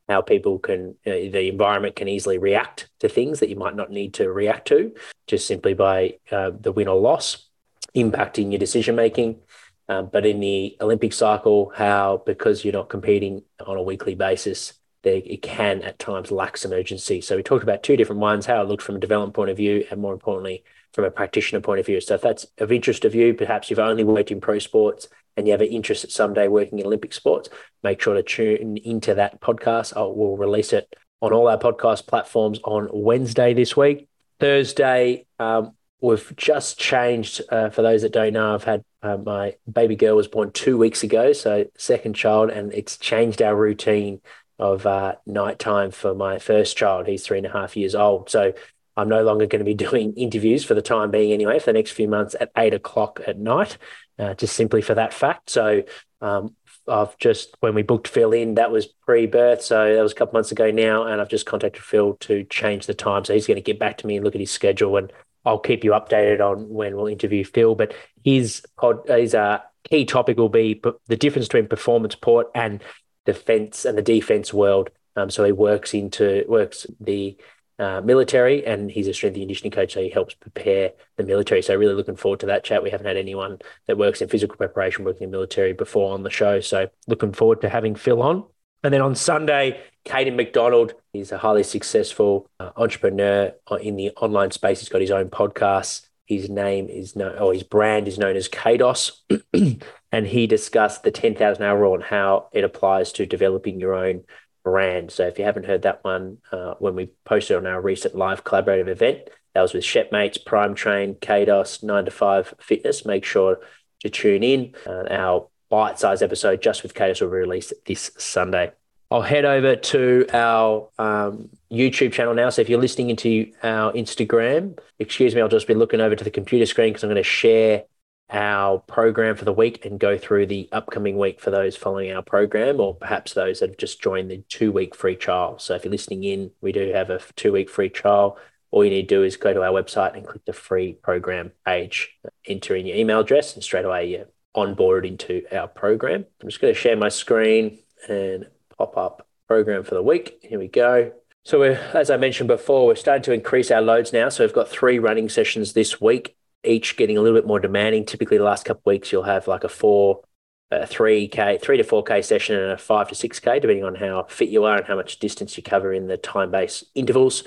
how 0.08 0.22
people 0.22 0.58
can, 0.58 0.94
uh, 1.06 1.10
the 1.10 1.48
environment 1.48 1.96
can 1.96 2.08
easily 2.08 2.38
react 2.38 2.88
to 3.00 3.08
things 3.08 3.40
that 3.40 3.50
you 3.50 3.56
might 3.56 3.76
not 3.76 3.90
need 3.90 4.14
to 4.14 4.30
react 4.30 4.68
to 4.68 4.94
just 5.26 5.46
simply 5.46 5.74
by 5.74 6.18
uh, 6.30 6.52
the 6.58 6.72
win 6.72 6.88
or 6.88 7.00
loss 7.00 7.48
impacting 7.94 8.52
your 8.52 8.58
decision 8.58 8.94
making. 8.94 9.40
Um, 9.88 10.08
but 10.12 10.26
in 10.26 10.40
the 10.40 10.76
Olympic 10.80 11.12
cycle, 11.12 11.72
how 11.74 12.22
because 12.26 12.64
you're 12.64 12.72
not 12.72 12.88
competing 12.88 13.42
on 13.64 13.76
a 13.76 13.82
weekly 13.82 14.14
basis, 14.14 14.74
it 15.06 15.42
can 15.42 15.82
at 15.82 15.98
times 15.98 16.30
lack 16.30 16.56
some 16.56 16.72
urgency. 16.72 17.20
So 17.20 17.36
we 17.36 17.42
talked 17.42 17.62
about 17.62 17.82
two 17.82 17.96
different 17.96 18.20
ones: 18.20 18.46
how 18.46 18.62
it 18.62 18.68
looked 18.68 18.82
from 18.82 18.96
a 18.96 19.00
development 19.00 19.34
point 19.34 19.50
of 19.50 19.56
view, 19.56 19.84
and 19.90 20.00
more 20.00 20.12
importantly, 20.12 20.64
from 20.92 21.04
a 21.04 21.10
practitioner 21.10 21.60
point 21.60 21.80
of 21.80 21.86
view. 21.86 22.00
So 22.00 22.14
if 22.14 22.22
that's 22.22 22.46
of 22.58 22.72
interest 22.72 23.04
of 23.04 23.14
you, 23.14 23.34
perhaps 23.34 23.68
you've 23.68 23.78
only 23.78 24.04
worked 24.04 24.30
in 24.30 24.40
pro 24.40 24.58
sports 24.58 25.08
and 25.36 25.46
you 25.46 25.52
have 25.52 25.60
an 25.60 25.68
interest 25.68 26.04
at 26.04 26.10
someday 26.10 26.48
working 26.48 26.78
in 26.78 26.86
Olympic 26.86 27.12
sports, 27.12 27.50
make 27.82 28.00
sure 28.00 28.14
to 28.14 28.22
tune 28.22 28.78
into 28.78 29.14
that 29.14 29.40
podcast. 29.40 29.94
I 29.96 30.00
will 30.00 30.36
release 30.36 30.72
it 30.72 30.94
on 31.20 31.32
all 31.32 31.48
our 31.48 31.58
podcast 31.58 32.06
platforms 32.06 32.58
on 32.64 32.88
Wednesday 32.92 33.52
this 33.52 33.76
week. 33.76 34.08
Thursday, 34.40 35.26
um, 35.38 35.72
we've 36.00 36.32
just 36.36 36.78
changed. 36.78 37.42
Uh, 37.50 37.70
for 37.70 37.82
those 37.82 38.02
that 38.02 38.12
don't 38.12 38.32
know, 38.32 38.54
I've 38.54 38.64
had 38.64 38.82
uh, 39.02 39.16
my 39.18 39.54
baby 39.70 39.96
girl 39.96 40.16
was 40.16 40.28
born 40.28 40.50
two 40.52 40.76
weeks 40.78 41.02
ago, 41.02 41.32
so 41.32 41.66
second 41.76 42.14
child, 42.14 42.50
and 42.50 42.72
it's 42.72 42.96
changed 42.96 43.42
our 43.42 43.54
routine 43.54 44.20
of 44.58 44.86
uh, 44.86 45.16
nighttime 45.26 45.90
for 45.90 46.14
my 46.14 46.38
first 46.38 46.76
child. 46.76 47.06
He's 47.06 47.24
three 47.24 47.38
and 47.38 47.46
a 47.46 47.52
half 47.52 47.76
years 47.76 47.94
old, 47.94 48.30
so 48.30 48.52
I'm 48.96 49.08
no 49.08 49.22
longer 49.22 49.46
going 49.46 49.60
to 49.60 49.64
be 49.64 49.74
doing 49.88 50.14
interviews 50.14 50.64
for 50.64 50.74
the 50.74 50.82
time 50.82 51.10
being, 51.10 51.32
anyway, 51.32 51.58
for 51.58 51.66
the 51.66 51.72
next 51.74 51.92
few 51.92 52.08
months 52.08 52.34
at 52.40 52.50
eight 52.56 52.74
o'clock 52.74 53.20
at 53.26 53.38
night, 53.38 53.78
uh, 54.18 54.34
just 54.34 54.56
simply 54.56 54.82
for 54.82 54.94
that 54.94 55.12
fact. 55.12 55.50
So 55.50 55.82
um, 56.20 56.54
I've 56.88 57.16
just 57.18 57.56
when 57.60 57.74
we 57.74 57.82
booked 57.82 58.08
Phil 58.08 58.32
in, 58.32 58.54
that 58.54 58.70
was 58.70 58.86
pre-birth, 58.86 59.62
so 59.62 59.94
that 59.94 60.02
was 60.02 60.12
a 60.12 60.14
couple 60.14 60.34
months 60.34 60.52
ago 60.52 60.70
now, 60.70 61.04
and 61.04 61.20
I've 61.20 61.28
just 61.28 61.46
contacted 61.46 61.82
Phil 61.82 62.14
to 62.20 62.44
change 62.44 62.86
the 62.86 62.94
time. 62.94 63.24
So 63.24 63.34
he's 63.34 63.46
going 63.46 63.56
to 63.56 63.62
get 63.62 63.78
back 63.78 63.98
to 63.98 64.06
me 64.06 64.16
and 64.16 64.24
look 64.24 64.34
at 64.34 64.40
his 64.40 64.50
schedule 64.50 64.96
and 64.96 65.12
I'll 65.46 65.60
keep 65.60 65.84
you 65.84 65.92
updated 65.92 66.40
on 66.40 66.68
when 66.68 66.96
we'll 66.96 67.06
interview 67.06 67.44
Phil. 67.44 67.76
But 67.76 67.94
his 68.24 68.62
pod, 68.76 69.08
his 69.08 69.34
uh, 69.34 69.60
key 69.88 70.04
topic 70.04 70.36
will 70.36 70.48
be 70.48 70.82
the 71.06 71.16
difference 71.16 71.46
between 71.46 71.68
performance 71.68 72.16
port 72.16 72.50
and 72.54 72.82
defense 73.26 73.84
and 73.84 73.98
the 73.98 74.02
defense 74.02 74.54
world. 74.54 74.90
Um, 75.16 75.30
so 75.30 75.44
he 75.44 75.52
works 75.52 75.94
into 75.94 76.44
works 76.48 76.86
the 77.00 77.36
uh, 77.78 78.00
military, 78.02 78.64
and 78.66 78.90
he's 78.90 79.08
a 79.08 79.14
strength 79.14 79.34
and 79.34 79.42
conditioning 79.42 79.72
coach, 79.72 79.92
so 79.92 80.00
he 80.00 80.08
helps 80.08 80.34
prepare 80.34 80.92
the 81.16 81.24
military. 81.24 81.62
So 81.62 81.74
really 81.74 81.94
looking 81.94 82.16
forward 82.16 82.40
to 82.40 82.46
that 82.46 82.64
chat. 82.64 82.82
We 82.82 82.90
haven't 82.90 83.06
had 83.06 83.16
anyone 83.16 83.58
that 83.86 83.98
works 83.98 84.22
in 84.22 84.28
physical 84.28 84.56
preparation 84.56 85.04
working 85.04 85.24
in 85.24 85.30
the 85.30 85.36
military 85.36 85.72
before 85.72 86.14
on 86.14 86.22
the 86.22 86.30
show, 86.30 86.60
so 86.60 86.88
looking 87.06 87.32
forward 87.32 87.60
to 87.62 87.68
having 87.68 87.94
Phil 87.94 88.22
on. 88.22 88.44
And 88.82 88.94
then 88.94 89.00
on 89.00 89.14
Sunday, 89.14 89.80
Caden 90.04 90.36
McDonald, 90.36 90.94
is 91.12 91.32
a 91.32 91.38
highly 91.38 91.64
successful 91.64 92.48
uh, 92.60 92.70
entrepreneur 92.76 93.52
in 93.80 93.96
the 93.96 94.10
online 94.10 94.52
space. 94.52 94.80
He's 94.80 94.88
got 94.88 95.00
his 95.00 95.10
own 95.10 95.28
podcast. 95.28 96.06
His 96.26 96.48
name 96.48 96.88
is 96.88 97.16
known, 97.16 97.38
or 97.38 97.52
his 97.52 97.62
brand 97.62 98.08
is 98.08 98.18
known 98.18 98.36
as 98.36 98.48
Kados. 98.48 99.20
and 100.16 100.26
he 100.26 100.46
discussed 100.46 101.02
the 101.02 101.10
10,000 101.10 101.62
hour 101.62 101.78
rule 101.78 101.92
and 101.92 102.02
how 102.02 102.48
it 102.52 102.64
applies 102.64 103.12
to 103.12 103.26
developing 103.26 103.78
your 103.78 103.92
own 103.92 104.24
brand. 104.64 105.10
So 105.12 105.26
if 105.26 105.38
you 105.38 105.44
haven't 105.44 105.66
heard 105.66 105.82
that 105.82 106.02
one, 106.04 106.38
uh, 106.50 106.72
when 106.78 106.94
we 106.94 107.10
posted 107.26 107.58
on 107.58 107.66
our 107.66 107.82
recent 107.82 108.14
live 108.14 108.42
collaborative 108.42 108.88
event, 108.88 109.28
that 109.52 109.60
was 109.60 109.74
with 109.74 109.84
Shepmates, 109.84 110.38
Prime 110.38 110.74
Train, 110.74 111.16
Kados, 111.16 111.82
9 111.82 112.06
to 112.06 112.10
5 112.10 112.54
Fitness. 112.58 113.04
Make 113.04 113.26
sure 113.26 113.58
to 114.00 114.08
tune 114.08 114.42
in. 114.42 114.74
Uh, 114.86 115.04
our 115.10 115.48
bite 115.68 115.98
sized 115.98 116.22
episode 116.22 116.62
just 116.62 116.82
with 116.82 116.94
Kados 116.94 117.20
will 117.20 117.28
be 117.28 117.36
released 117.36 117.74
this 117.84 118.10
Sunday. 118.16 118.72
I'll 119.10 119.20
head 119.20 119.44
over 119.44 119.76
to 119.76 120.26
our 120.32 120.88
um, 120.98 121.50
YouTube 121.70 122.14
channel 122.14 122.32
now. 122.32 122.48
So 122.48 122.62
if 122.62 122.70
you're 122.70 122.80
listening 122.80 123.10
into 123.10 123.52
our 123.62 123.92
Instagram, 123.92 124.78
excuse 124.98 125.34
me, 125.34 125.42
I'll 125.42 125.48
just 125.48 125.68
be 125.68 125.74
looking 125.74 126.00
over 126.00 126.16
to 126.16 126.24
the 126.24 126.30
computer 126.30 126.64
screen 126.64 126.94
because 126.94 127.04
I'm 127.04 127.10
going 127.10 127.16
to 127.16 127.22
share 127.22 127.84
our 128.30 128.78
program 128.78 129.36
for 129.36 129.44
the 129.44 129.52
week 129.52 129.84
and 129.84 130.00
go 130.00 130.18
through 130.18 130.46
the 130.46 130.68
upcoming 130.72 131.16
week 131.16 131.40
for 131.40 131.50
those 131.50 131.76
following 131.76 132.12
our 132.12 132.22
program, 132.22 132.80
or 132.80 132.94
perhaps 132.94 133.34
those 133.34 133.60
that 133.60 133.70
have 133.70 133.78
just 133.78 134.02
joined 134.02 134.30
the 134.30 134.42
two 134.48 134.72
week 134.72 134.94
free 134.94 135.16
trial. 135.16 135.58
So 135.58 135.74
if 135.74 135.84
you're 135.84 135.92
listening 135.92 136.24
in, 136.24 136.50
we 136.60 136.72
do 136.72 136.92
have 136.92 137.10
a 137.10 137.20
two 137.36 137.52
week 137.52 137.70
free 137.70 137.88
trial. 137.88 138.38
All 138.72 138.84
you 138.84 138.90
need 138.90 139.08
to 139.08 139.14
do 139.14 139.22
is 139.22 139.36
go 139.36 139.54
to 139.54 139.62
our 139.62 139.70
website 139.70 140.14
and 140.14 140.26
click 140.26 140.44
the 140.44 140.52
free 140.52 140.94
program 140.94 141.52
page, 141.64 142.18
enter 142.46 142.74
in 142.74 142.86
your 142.86 142.96
email 142.96 143.20
address, 143.20 143.54
and 143.54 143.62
straight 143.62 143.84
away 143.84 144.10
you're 144.10 144.26
onboarded 144.56 145.06
into 145.06 145.44
our 145.52 145.68
program. 145.68 146.24
I'm 146.42 146.48
just 146.48 146.60
going 146.60 146.74
to 146.74 146.80
share 146.80 146.96
my 146.96 147.08
screen 147.08 147.78
and 148.08 148.48
pop 148.76 148.96
up 148.96 149.26
program 149.46 149.84
for 149.84 149.94
the 149.94 150.02
week. 150.02 150.38
Here 150.42 150.58
we 150.58 150.68
go. 150.68 151.12
So 151.44 151.62
as 151.62 152.10
I 152.10 152.16
mentioned 152.16 152.48
before, 152.48 152.86
we're 152.86 152.96
starting 152.96 153.22
to 153.22 153.32
increase 153.32 153.70
our 153.70 153.80
loads 153.80 154.12
now. 154.12 154.28
So 154.30 154.42
we've 154.42 154.52
got 154.52 154.68
three 154.68 154.98
running 154.98 155.28
sessions 155.28 155.74
this 155.74 156.00
week, 156.00 156.36
each 156.66 156.96
getting 156.96 157.16
a 157.16 157.20
little 157.20 157.38
bit 157.38 157.46
more 157.46 157.60
demanding. 157.60 158.04
Typically, 158.04 158.38
the 158.38 158.44
last 158.44 158.64
couple 158.64 158.80
of 158.80 158.86
weeks, 158.86 159.12
you'll 159.12 159.22
have 159.22 159.48
like 159.48 159.64
a 159.64 159.68
four, 159.68 160.22
a 160.70 160.86
three 160.86 161.28
k, 161.28 161.58
three 161.60 161.76
to 161.76 161.84
four 161.84 162.02
k 162.02 162.22
session, 162.22 162.56
and 162.56 162.72
a 162.72 162.78
five 162.78 163.08
to 163.08 163.14
six 163.14 163.40
k, 163.40 163.60
depending 163.60 163.84
on 163.84 163.94
how 163.94 164.24
fit 164.24 164.48
you 164.48 164.64
are 164.64 164.76
and 164.76 164.86
how 164.86 164.96
much 164.96 165.18
distance 165.18 165.56
you 165.56 165.62
cover 165.62 165.92
in 165.92 166.06
the 166.06 166.16
time 166.16 166.50
based 166.50 166.84
intervals. 166.94 167.44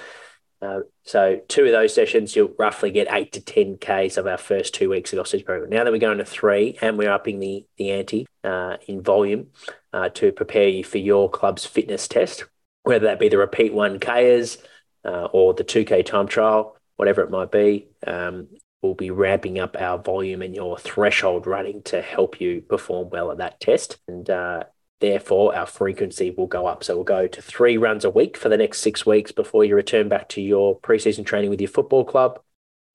Uh, 0.62 0.82
so 1.04 1.40
two 1.48 1.66
of 1.66 1.72
those 1.72 1.94
sessions, 1.94 2.36
you'll 2.36 2.54
roughly 2.60 2.92
get 2.92 3.08
eight 3.12 3.32
to 3.32 3.42
10 3.42 3.78
Ks 3.78 4.18
of 4.18 4.28
our 4.28 4.38
first 4.38 4.74
two 4.74 4.90
weeks 4.90 5.14
of 5.14 5.20
our 5.20 5.40
program. 5.42 5.70
Now 5.70 5.86
that 5.86 5.92
we're 5.92 6.00
going 6.00 6.18
to 6.18 6.26
three 6.26 6.78
and 6.82 6.98
we're 6.98 7.12
upping 7.12 7.40
the, 7.40 7.66
the 7.78 7.92
ante 7.92 8.28
uh, 8.44 8.78
in 8.88 9.02
volume, 9.02 9.48
uh, 9.94 10.10
to 10.10 10.32
prepare 10.32 10.68
you 10.68 10.84
for 10.84 10.98
your 10.98 11.30
club's 11.30 11.66
fitness 11.66 12.08
test, 12.08 12.46
whether 12.84 13.08
that 13.08 13.20
be 13.20 13.30
the 13.30 13.38
repeat 13.38 13.74
1Kers 13.74 14.58
uh, 15.06 15.26
or 15.32 15.54
the 15.54 15.64
2K 15.64 16.06
time 16.06 16.28
trial, 16.28 16.76
whatever 16.98 17.22
it 17.22 17.32
might 17.32 17.52
be. 17.52 17.88
Um, 18.06 18.48
we'll 18.82 18.96
be 18.96 19.12
ramping 19.12 19.60
up 19.60 19.76
our 19.80 19.98
volume 19.98 20.42
and 20.42 20.56
your 20.56 20.78
threshold 20.78 21.46
running 21.46 21.82
to 21.84 22.02
help 22.02 22.40
you 22.40 22.62
perform 22.62 23.10
well 23.10 23.32
at 23.32 23.38
that 23.38 23.60
test. 23.60 23.98
And 24.08 24.30
uh, 24.30 24.64
therefore, 25.00 25.56
our 25.56 25.66
frequency 25.66 26.32
will 26.32 26.48
go 26.48 26.66
up. 26.66 26.84
So 26.84 26.96
we'll 26.96 27.04
go 27.04 27.28
to 27.28 27.42
three 27.42 27.78
runs 27.78 28.06
a 28.06 28.10
week 28.10 28.38
for 28.38 28.50
the 28.50 28.58
next 28.58 28.80
six 28.80 29.06
weeks 29.06 29.32
before 29.32 29.66
you 29.66 29.76
return 29.76 30.08
back 30.08 30.30
to 30.30 30.42
your 30.42 30.80
preseason 30.80 31.26
training 31.26 31.50
with 31.50 31.62
your 31.62 31.70
football 31.70 32.06
club. 32.06 32.40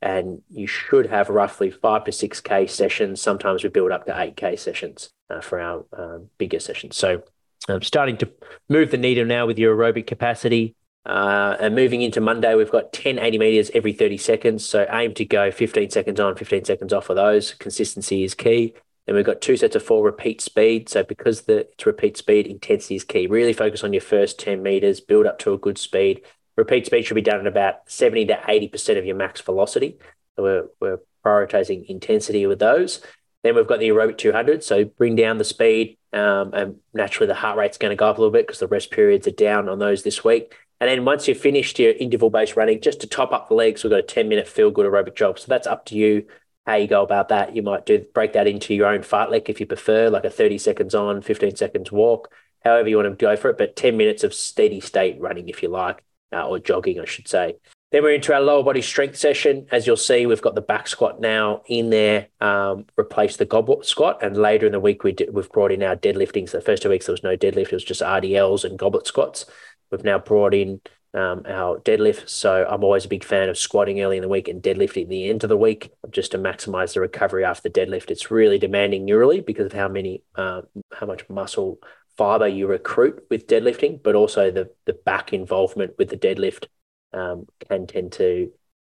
And 0.00 0.42
you 0.50 0.66
should 0.66 1.06
have 1.06 1.30
roughly 1.30 1.70
five 1.70 2.04
to 2.04 2.10
6K 2.10 2.68
sessions. 2.68 3.22
Sometimes 3.22 3.62
we 3.62 3.70
build 3.70 3.90
up 3.90 4.04
to 4.06 4.12
8K 4.12 4.58
sessions 4.58 5.10
uh, 5.30 5.40
for 5.40 5.60
our 5.60 5.84
um, 5.96 6.28
bigger 6.36 6.60
sessions. 6.60 6.96
So 6.96 7.22
I'm 7.68 7.82
starting 7.82 8.18
to 8.18 8.30
move 8.68 8.90
the 8.90 8.98
needle 8.98 9.24
now 9.24 9.46
with 9.46 9.58
your 9.58 9.74
aerobic 9.74 10.06
capacity. 10.06 10.74
Uh, 11.06 11.56
and 11.60 11.74
moving 11.74 12.02
into 12.02 12.20
Monday, 12.20 12.54
we've 12.54 12.70
got 12.70 12.92
10 12.92 13.18
80 13.18 13.38
meters 13.38 13.70
every 13.74 13.92
30 13.92 14.16
seconds. 14.16 14.64
So 14.64 14.86
aim 14.90 15.14
to 15.14 15.24
go 15.24 15.50
15 15.50 15.90
seconds 15.90 16.18
on, 16.18 16.36
15 16.36 16.64
seconds 16.64 16.92
off 16.92 17.10
of 17.10 17.16
those. 17.16 17.54
Consistency 17.54 18.24
is 18.24 18.34
key. 18.34 18.74
Then 19.06 19.16
we've 19.16 19.24
got 19.24 19.42
two 19.42 19.56
sets 19.56 19.76
of 19.76 19.82
four 19.82 20.02
repeat 20.02 20.40
speed. 20.40 20.88
So 20.88 21.02
because 21.02 21.42
the 21.42 21.68
it's 21.70 21.84
repeat 21.84 22.16
speed, 22.16 22.46
intensity 22.46 22.94
is 22.94 23.04
key. 23.04 23.26
Really 23.26 23.52
focus 23.52 23.84
on 23.84 23.92
your 23.92 24.00
first 24.00 24.38
10 24.38 24.62
meters, 24.62 25.00
build 25.00 25.26
up 25.26 25.38
to 25.40 25.52
a 25.52 25.58
good 25.58 25.76
speed. 25.76 26.22
Repeat 26.56 26.86
speed 26.86 27.02
should 27.02 27.14
be 27.14 27.20
done 27.20 27.40
at 27.40 27.46
about 27.46 27.90
70 27.90 28.26
to 28.26 28.34
80% 28.36 28.98
of 28.98 29.04
your 29.04 29.16
max 29.16 29.40
velocity. 29.40 29.98
So 30.36 30.42
we're, 30.42 30.66
we're 30.80 31.00
prioritizing 31.24 31.84
intensity 31.86 32.46
with 32.46 32.60
those. 32.60 33.00
Then 33.42 33.56
we've 33.56 33.66
got 33.66 33.78
the 33.78 33.88
aerobic 33.88 34.16
200. 34.16 34.64
So 34.64 34.84
bring 34.84 35.16
down 35.16 35.36
the 35.36 35.44
speed, 35.44 35.98
um, 36.14 36.54
and 36.54 36.76
naturally 36.94 37.26
the 37.26 37.34
heart 37.34 37.58
rate's 37.58 37.76
going 37.76 37.90
to 37.90 37.96
go 37.96 38.08
up 38.08 38.16
a 38.16 38.20
little 38.20 38.32
bit 38.32 38.46
because 38.46 38.60
the 38.60 38.68
rest 38.68 38.90
periods 38.90 39.26
are 39.26 39.32
down 39.32 39.68
on 39.68 39.78
those 39.78 40.02
this 40.02 40.24
week. 40.24 40.54
And 40.80 40.90
then 40.90 41.04
once 41.04 41.28
you've 41.28 41.38
finished 41.38 41.78
your 41.78 41.92
interval 41.92 42.30
based 42.30 42.56
running, 42.56 42.80
just 42.80 43.00
to 43.00 43.06
top 43.06 43.32
up 43.32 43.48
the 43.48 43.54
legs, 43.54 43.82
we've 43.82 43.90
got 43.90 44.00
a 44.00 44.02
10 44.02 44.28
minute 44.28 44.48
feel 44.48 44.70
good 44.70 44.86
aerobic 44.86 45.16
job. 45.16 45.38
So 45.38 45.46
that's 45.48 45.66
up 45.66 45.86
to 45.86 45.96
you 45.96 46.26
how 46.66 46.76
you 46.76 46.86
go 46.86 47.02
about 47.02 47.28
that. 47.28 47.54
You 47.54 47.62
might 47.62 47.86
do 47.86 48.04
break 48.14 48.32
that 48.32 48.46
into 48.46 48.74
your 48.74 48.86
own 48.86 49.00
fartlek 49.00 49.48
if 49.48 49.60
you 49.60 49.66
prefer, 49.66 50.10
like 50.10 50.24
a 50.24 50.30
30 50.30 50.58
seconds 50.58 50.94
on, 50.94 51.22
15 51.22 51.56
seconds 51.56 51.92
walk, 51.92 52.32
however 52.64 52.88
you 52.88 52.96
want 52.96 53.08
to 53.08 53.14
go 53.14 53.36
for 53.36 53.50
it. 53.50 53.58
But 53.58 53.76
10 53.76 53.96
minutes 53.96 54.24
of 54.24 54.34
steady 54.34 54.80
state 54.80 55.20
running, 55.20 55.48
if 55.48 55.62
you 55.62 55.68
like, 55.68 56.02
uh, 56.32 56.46
or 56.46 56.58
jogging, 56.58 57.00
I 57.00 57.04
should 57.04 57.28
say. 57.28 57.56
Then 57.92 58.02
we're 58.02 58.14
into 58.14 58.34
our 58.34 58.40
lower 58.40 58.64
body 58.64 58.82
strength 58.82 59.16
session. 59.16 59.68
As 59.70 59.86
you'll 59.86 59.96
see, 59.96 60.26
we've 60.26 60.42
got 60.42 60.56
the 60.56 60.60
back 60.60 60.88
squat 60.88 61.20
now 61.20 61.62
in 61.66 61.90
there, 61.90 62.26
um, 62.40 62.86
replace 62.98 63.36
the 63.36 63.44
goblet 63.44 63.86
squat. 63.86 64.20
And 64.20 64.36
later 64.36 64.66
in 64.66 64.72
the 64.72 64.80
week, 64.80 65.04
we 65.04 65.12
did, 65.12 65.32
we've 65.32 65.48
brought 65.52 65.70
in 65.70 65.82
our 65.82 65.94
deadlifting. 65.94 66.48
So 66.48 66.58
the 66.58 66.64
first 66.64 66.82
two 66.82 66.88
weeks, 66.88 67.06
there 67.06 67.12
was 67.12 67.22
no 67.22 67.36
deadlift, 67.36 67.66
it 67.66 67.72
was 67.72 67.84
just 67.84 68.02
RDLs 68.02 68.64
and 68.64 68.76
goblet 68.76 69.06
squats. 69.06 69.46
We've 69.94 70.04
now 70.04 70.18
brought 70.18 70.54
in 70.54 70.80
um, 71.14 71.44
our 71.46 71.78
deadlift. 71.78 72.28
So 72.28 72.66
I'm 72.68 72.82
always 72.82 73.04
a 73.04 73.08
big 73.08 73.22
fan 73.22 73.48
of 73.48 73.56
squatting 73.56 74.00
early 74.00 74.16
in 74.16 74.22
the 74.22 74.28
week 74.28 74.48
and 74.48 74.60
deadlifting 74.60 75.04
at 75.04 75.08
the 75.08 75.30
end 75.30 75.44
of 75.44 75.48
the 75.48 75.56
week 75.56 75.92
just 76.10 76.32
to 76.32 76.38
maximize 76.38 76.94
the 76.94 77.00
recovery 77.00 77.44
after 77.44 77.68
the 77.68 77.80
deadlift. 77.80 78.10
It's 78.10 78.30
really 78.30 78.58
demanding 78.58 79.06
neurally 79.06 79.44
because 79.44 79.66
of 79.66 79.72
how 79.72 79.86
many, 79.86 80.22
uh, 80.34 80.62
how 80.92 81.06
much 81.06 81.28
muscle 81.28 81.78
fiber 82.16 82.48
you 82.48 82.66
recruit 82.66 83.24
with 83.30 83.46
deadlifting, 83.46 84.02
but 84.02 84.16
also 84.16 84.50
the 84.50 84.70
the 84.86 84.92
back 84.92 85.32
involvement 85.32 85.94
with 85.98 86.10
the 86.10 86.16
deadlift 86.16 86.66
um, 87.12 87.46
can 87.68 87.86
tend 87.86 88.12
to 88.12 88.50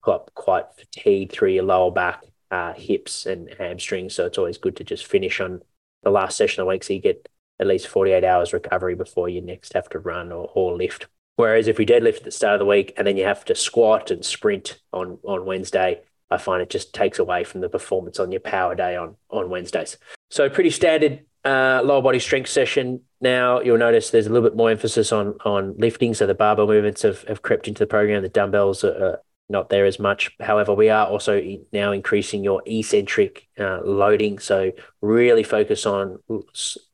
get 0.03 0.29
quite 0.33 0.65
fatigued 0.75 1.31
through 1.31 1.51
your 1.51 1.63
lower 1.63 1.91
back, 1.91 2.23
uh, 2.49 2.73
hips, 2.73 3.27
and 3.27 3.53
hamstrings. 3.59 4.15
So 4.15 4.25
it's 4.25 4.39
always 4.39 4.57
good 4.57 4.75
to 4.77 4.83
just 4.83 5.05
finish 5.05 5.39
on 5.39 5.61
the 6.01 6.09
last 6.09 6.37
session 6.37 6.61
of 6.61 6.65
the 6.65 6.69
week 6.69 6.83
so 6.83 6.93
you 6.93 7.01
get 7.01 7.27
at 7.59 7.67
least 7.67 7.87
48 7.87 8.23
hours 8.23 8.53
recovery 8.53 8.95
before 8.95 9.29
you 9.29 9.41
next 9.41 9.73
have 9.73 9.89
to 9.89 9.99
run 9.99 10.31
or, 10.31 10.51
or 10.53 10.75
lift. 10.75 11.07
Whereas 11.35 11.67
if 11.67 11.77
we 11.77 11.85
deadlift 11.85 12.17
at 12.17 12.23
the 12.23 12.31
start 12.31 12.55
of 12.55 12.59
the 12.59 12.65
week 12.65 12.93
and 12.97 13.05
then 13.05 13.17
you 13.17 13.23
have 13.25 13.45
to 13.45 13.55
squat 13.55 14.09
and 14.11 14.25
sprint 14.25 14.79
on, 14.91 15.19
on 15.23 15.45
Wednesday, 15.45 16.01
I 16.29 16.37
find 16.37 16.61
it 16.61 16.69
just 16.69 16.93
takes 16.93 17.19
away 17.19 17.43
from 17.43 17.61
the 17.61 17.69
performance 17.69 18.19
on 18.19 18.31
your 18.31 18.41
power 18.41 18.75
day 18.75 18.95
on, 18.95 19.15
on 19.29 19.49
Wednesdays. 19.49 19.97
So 20.29 20.49
pretty 20.49 20.71
standard 20.71 21.25
uh, 21.45 21.81
lower 21.83 22.01
body 22.01 22.19
strength 22.19 22.49
session. 22.49 23.01
Now 23.21 23.61
you'll 23.61 23.77
notice 23.77 24.09
there's 24.09 24.27
a 24.27 24.29
little 24.31 24.47
bit 24.47 24.57
more 24.57 24.69
emphasis 24.69 25.11
on 25.11 25.35
on 25.45 25.75
lifting. 25.77 26.13
So 26.13 26.27
the 26.27 26.33
barbell 26.33 26.67
movements 26.67 27.03
have, 27.03 27.23
have 27.23 27.41
crept 27.41 27.67
into 27.67 27.79
the 27.79 27.87
program. 27.87 28.21
The 28.21 28.29
dumbbells 28.29 28.83
are, 28.83 29.21
not 29.49 29.69
there 29.69 29.85
as 29.85 29.97
much. 29.99 30.31
However, 30.39 30.73
we 30.73 30.89
are 30.89 31.07
also 31.07 31.41
now 31.71 31.91
increasing 31.91 32.43
your 32.43 32.61
eccentric 32.65 33.47
uh, 33.57 33.79
loading. 33.83 34.39
So 34.39 34.71
really 35.01 35.43
focus 35.43 35.85
on 35.85 36.19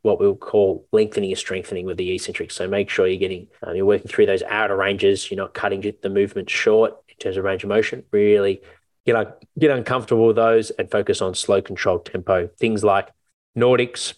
what 0.04 0.20
we'll 0.20 0.36
call 0.36 0.88
lengthening 0.92 1.32
and 1.32 1.38
strengthening 1.38 1.86
with 1.86 1.98
the 1.98 2.14
eccentric. 2.14 2.52
So 2.52 2.68
make 2.68 2.90
sure 2.90 3.08
you're 3.08 3.18
getting, 3.18 3.48
uh, 3.66 3.72
you're 3.72 3.86
working 3.86 4.10
through 4.10 4.28
those 4.28 4.44
outer 4.44 4.76
ranges. 4.76 5.32
You're 5.32 5.40
not 5.40 5.54
cutting 5.54 5.82
the 6.02 6.10
movement 6.10 6.50
short 6.50 6.96
in 7.10 7.16
terms 7.16 7.38
of 7.38 7.44
range 7.44 7.64
of 7.64 7.70
motion. 7.70 8.04
Really 8.12 8.62
get, 9.06 9.44
get 9.58 9.72
uncomfortable 9.72 10.28
with 10.28 10.36
those 10.36 10.70
and 10.72 10.92
focus 10.92 11.22
on 11.22 11.34
slow 11.34 11.62
controlled 11.62 12.06
tempo. 12.06 12.50
Things 12.60 12.84
like 12.84 13.10
Nordics, 13.58 14.14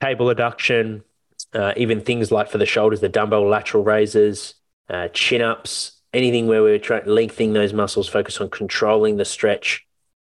cable 0.00 0.26
adduction, 0.26 1.02
uh, 1.52 1.72
even 1.76 2.00
things 2.00 2.30
like 2.30 2.48
for 2.48 2.58
the 2.58 2.66
shoulders, 2.66 3.00
the 3.00 3.08
dumbbell 3.08 3.48
lateral 3.48 3.82
raises, 3.82 4.54
uh, 4.88 5.08
chin 5.08 5.42
ups, 5.42 6.01
anything 6.12 6.46
where 6.46 6.62
we're 6.62 6.78
trying 6.78 7.06
lengthening 7.06 7.52
those 7.52 7.72
muscles, 7.72 8.08
focus 8.08 8.40
on 8.40 8.50
controlling 8.50 9.16
the 9.16 9.24
stretch 9.24 9.86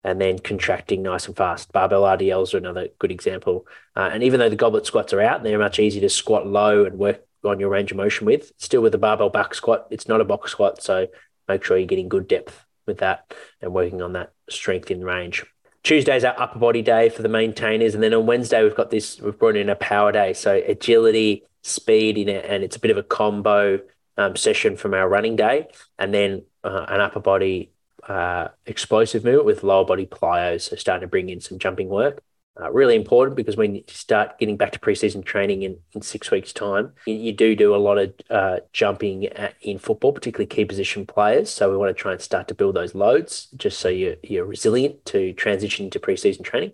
and 0.03 0.19
then 0.19 0.39
contracting 0.39 1.01
nice 1.01 1.27
and 1.27 1.36
fast. 1.36 1.71
Barbell 1.71 2.03
RDLs 2.03 2.53
are 2.53 2.57
another 2.57 2.88
good 3.00 3.12
example. 3.12 3.67
Uh, 3.95 4.09
and 4.12 4.24
even 4.24 4.39
though 4.39 4.50
the 4.50 4.55
goblet 4.55 4.86
squats 4.86 5.13
are 5.13 5.21
out, 5.21 5.43
they're 5.43 5.59
much 5.59 5.79
easier 5.79 6.01
to 6.01 6.09
squat 6.09 6.48
low 6.48 6.86
and 6.86 6.98
work 6.98 7.21
on 7.43 7.59
your 7.59 7.69
range 7.69 7.91
of 7.91 7.98
motion 7.98 8.25
with. 8.25 8.51
Still 8.57 8.81
with 8.81 8.91
the 8.91 8.98
barbell 8.98 9.29
back 9.29 9.53
squat, 9.53 9.88
it's 9.89 10.07
not 10.07 10.21
a 10.21 10.25
box 10.25 10.51
squat. 10.51 10.81
So 10.81 11.07
make 11.48 11.63
sure 11.63 11.77
you're 11.77 11.88
getting 11.88 12.09
good 12.09 12.27
depth 12.27 12.65
with 12.86 13.00
that 13.00 13.33
and 13.62 13.74
working 13.74 14.01
on 14.01 14.13
that 14.13 14.31
strength 14.50 14.89
in 14.89 15.03
range. 15.03 15.45
Tuesday's 15.83 16.24
our 16.24 16.39
upper 16.39 16.59
body 16.59 16.81
day 16.81 17.09
for 17.09 17.21
the 17.21 17.29
maintainers. 17.29 17.93
And 17.93 18.03
then 18.03 18.13
on 18.13 18.25
Wednesday, 18.25 18.63
we've 18.63 18.75
got 18.75 18.91
this, 18.91 19.19
we've 19.21 19.38
brought 19.38 19.55
in 19.55 19.69
a 19.69 19.75
power 19.75 20.12
day. 20.12 20.33
So 20.33 20.62
agility, 20.65 21.43
speed 21.63 22.17
in 22.17 22.29
it, 22.29 22.45
and 22.48 22.63
it's 22.63 22.75
a 22.75 22.79
bit 22.79 22.91
of 22.91 22.98
a 22.98 23.03
combo 23.03 23.79
um, 24.19 24.35
session 24.35 24.75
from 24.75 24.93
our 24.93 25.07
running 25.07 25.38
day, 25.38 25.67
and 25.97 26.13
then 26.13 26.43
uh, 26.63 26.85
an 26.89 26.99
upper 26.99 27.21
body 27.21 27.71
uh, 28.07 28.49
explosive 28.65 29.23
movement 29.23 29.45
with 29.45 29.63
lower 29.63 29.85
body 29.85 30.05
plyos. 30.05 30.69
So 30.69 30.75
starting 30.75 31.01
to 31.01 31.07
bring 31.07 31.29
in 31.29 31.39
some 31.39 31.57
jumping 31.57 31.88
work. 31.88 32.21
Uh, 32.61 32.69
really 32.71 32.95
important 32.95 33.38
because 33.38 33.55
when 33.55 33.75
you 33.75 33.83
start 33.88 34.38
getting 34.38 34.57
back 34.57 34.73
to 34.73 34.79
preseason 34.79 35.23
training 35.23 35.61
in, 35.61 35.77
in 35.93 36.01
six 36.01 36.29
weeks' 36.29 36.51
time, 36.51 36.91
you, 37.05 37.13
you 37.13 37.31
do 37.31 37.55
do 37.55 37.73
a 37.73 37.77
lot 37.77 37.97
of 37.97 38.13
uh, 38.29 38.57
jumping 38.73 39.27
at, 39.27 39.55
in 39.61 39.77
football, 39.77 40.11
particularly 40.11 40.45
key 40.45 40.65
position 40.65 41.05
players. 41.05 41.49
So 41.49 41.71
we 41.71 41.77
want 41.77 41.95
to 41.95 42.01
try 42.01 42.11
and 42.11 42.19
start 42.19 42.49
to 42.49 42.55
build 42.55 42.75
those 42.75 42.93
loads 42.93 43.47
just 43.55 43.79
so 43.79 43.88
you're, 43.88 44.15
you're 44.23 44.43
resilient 44.43 45.05
to 45.05 45.31
transition 45.33 45.85
into 45.85 45.99
preseason 45.99 46.43
training. 46.43 46.73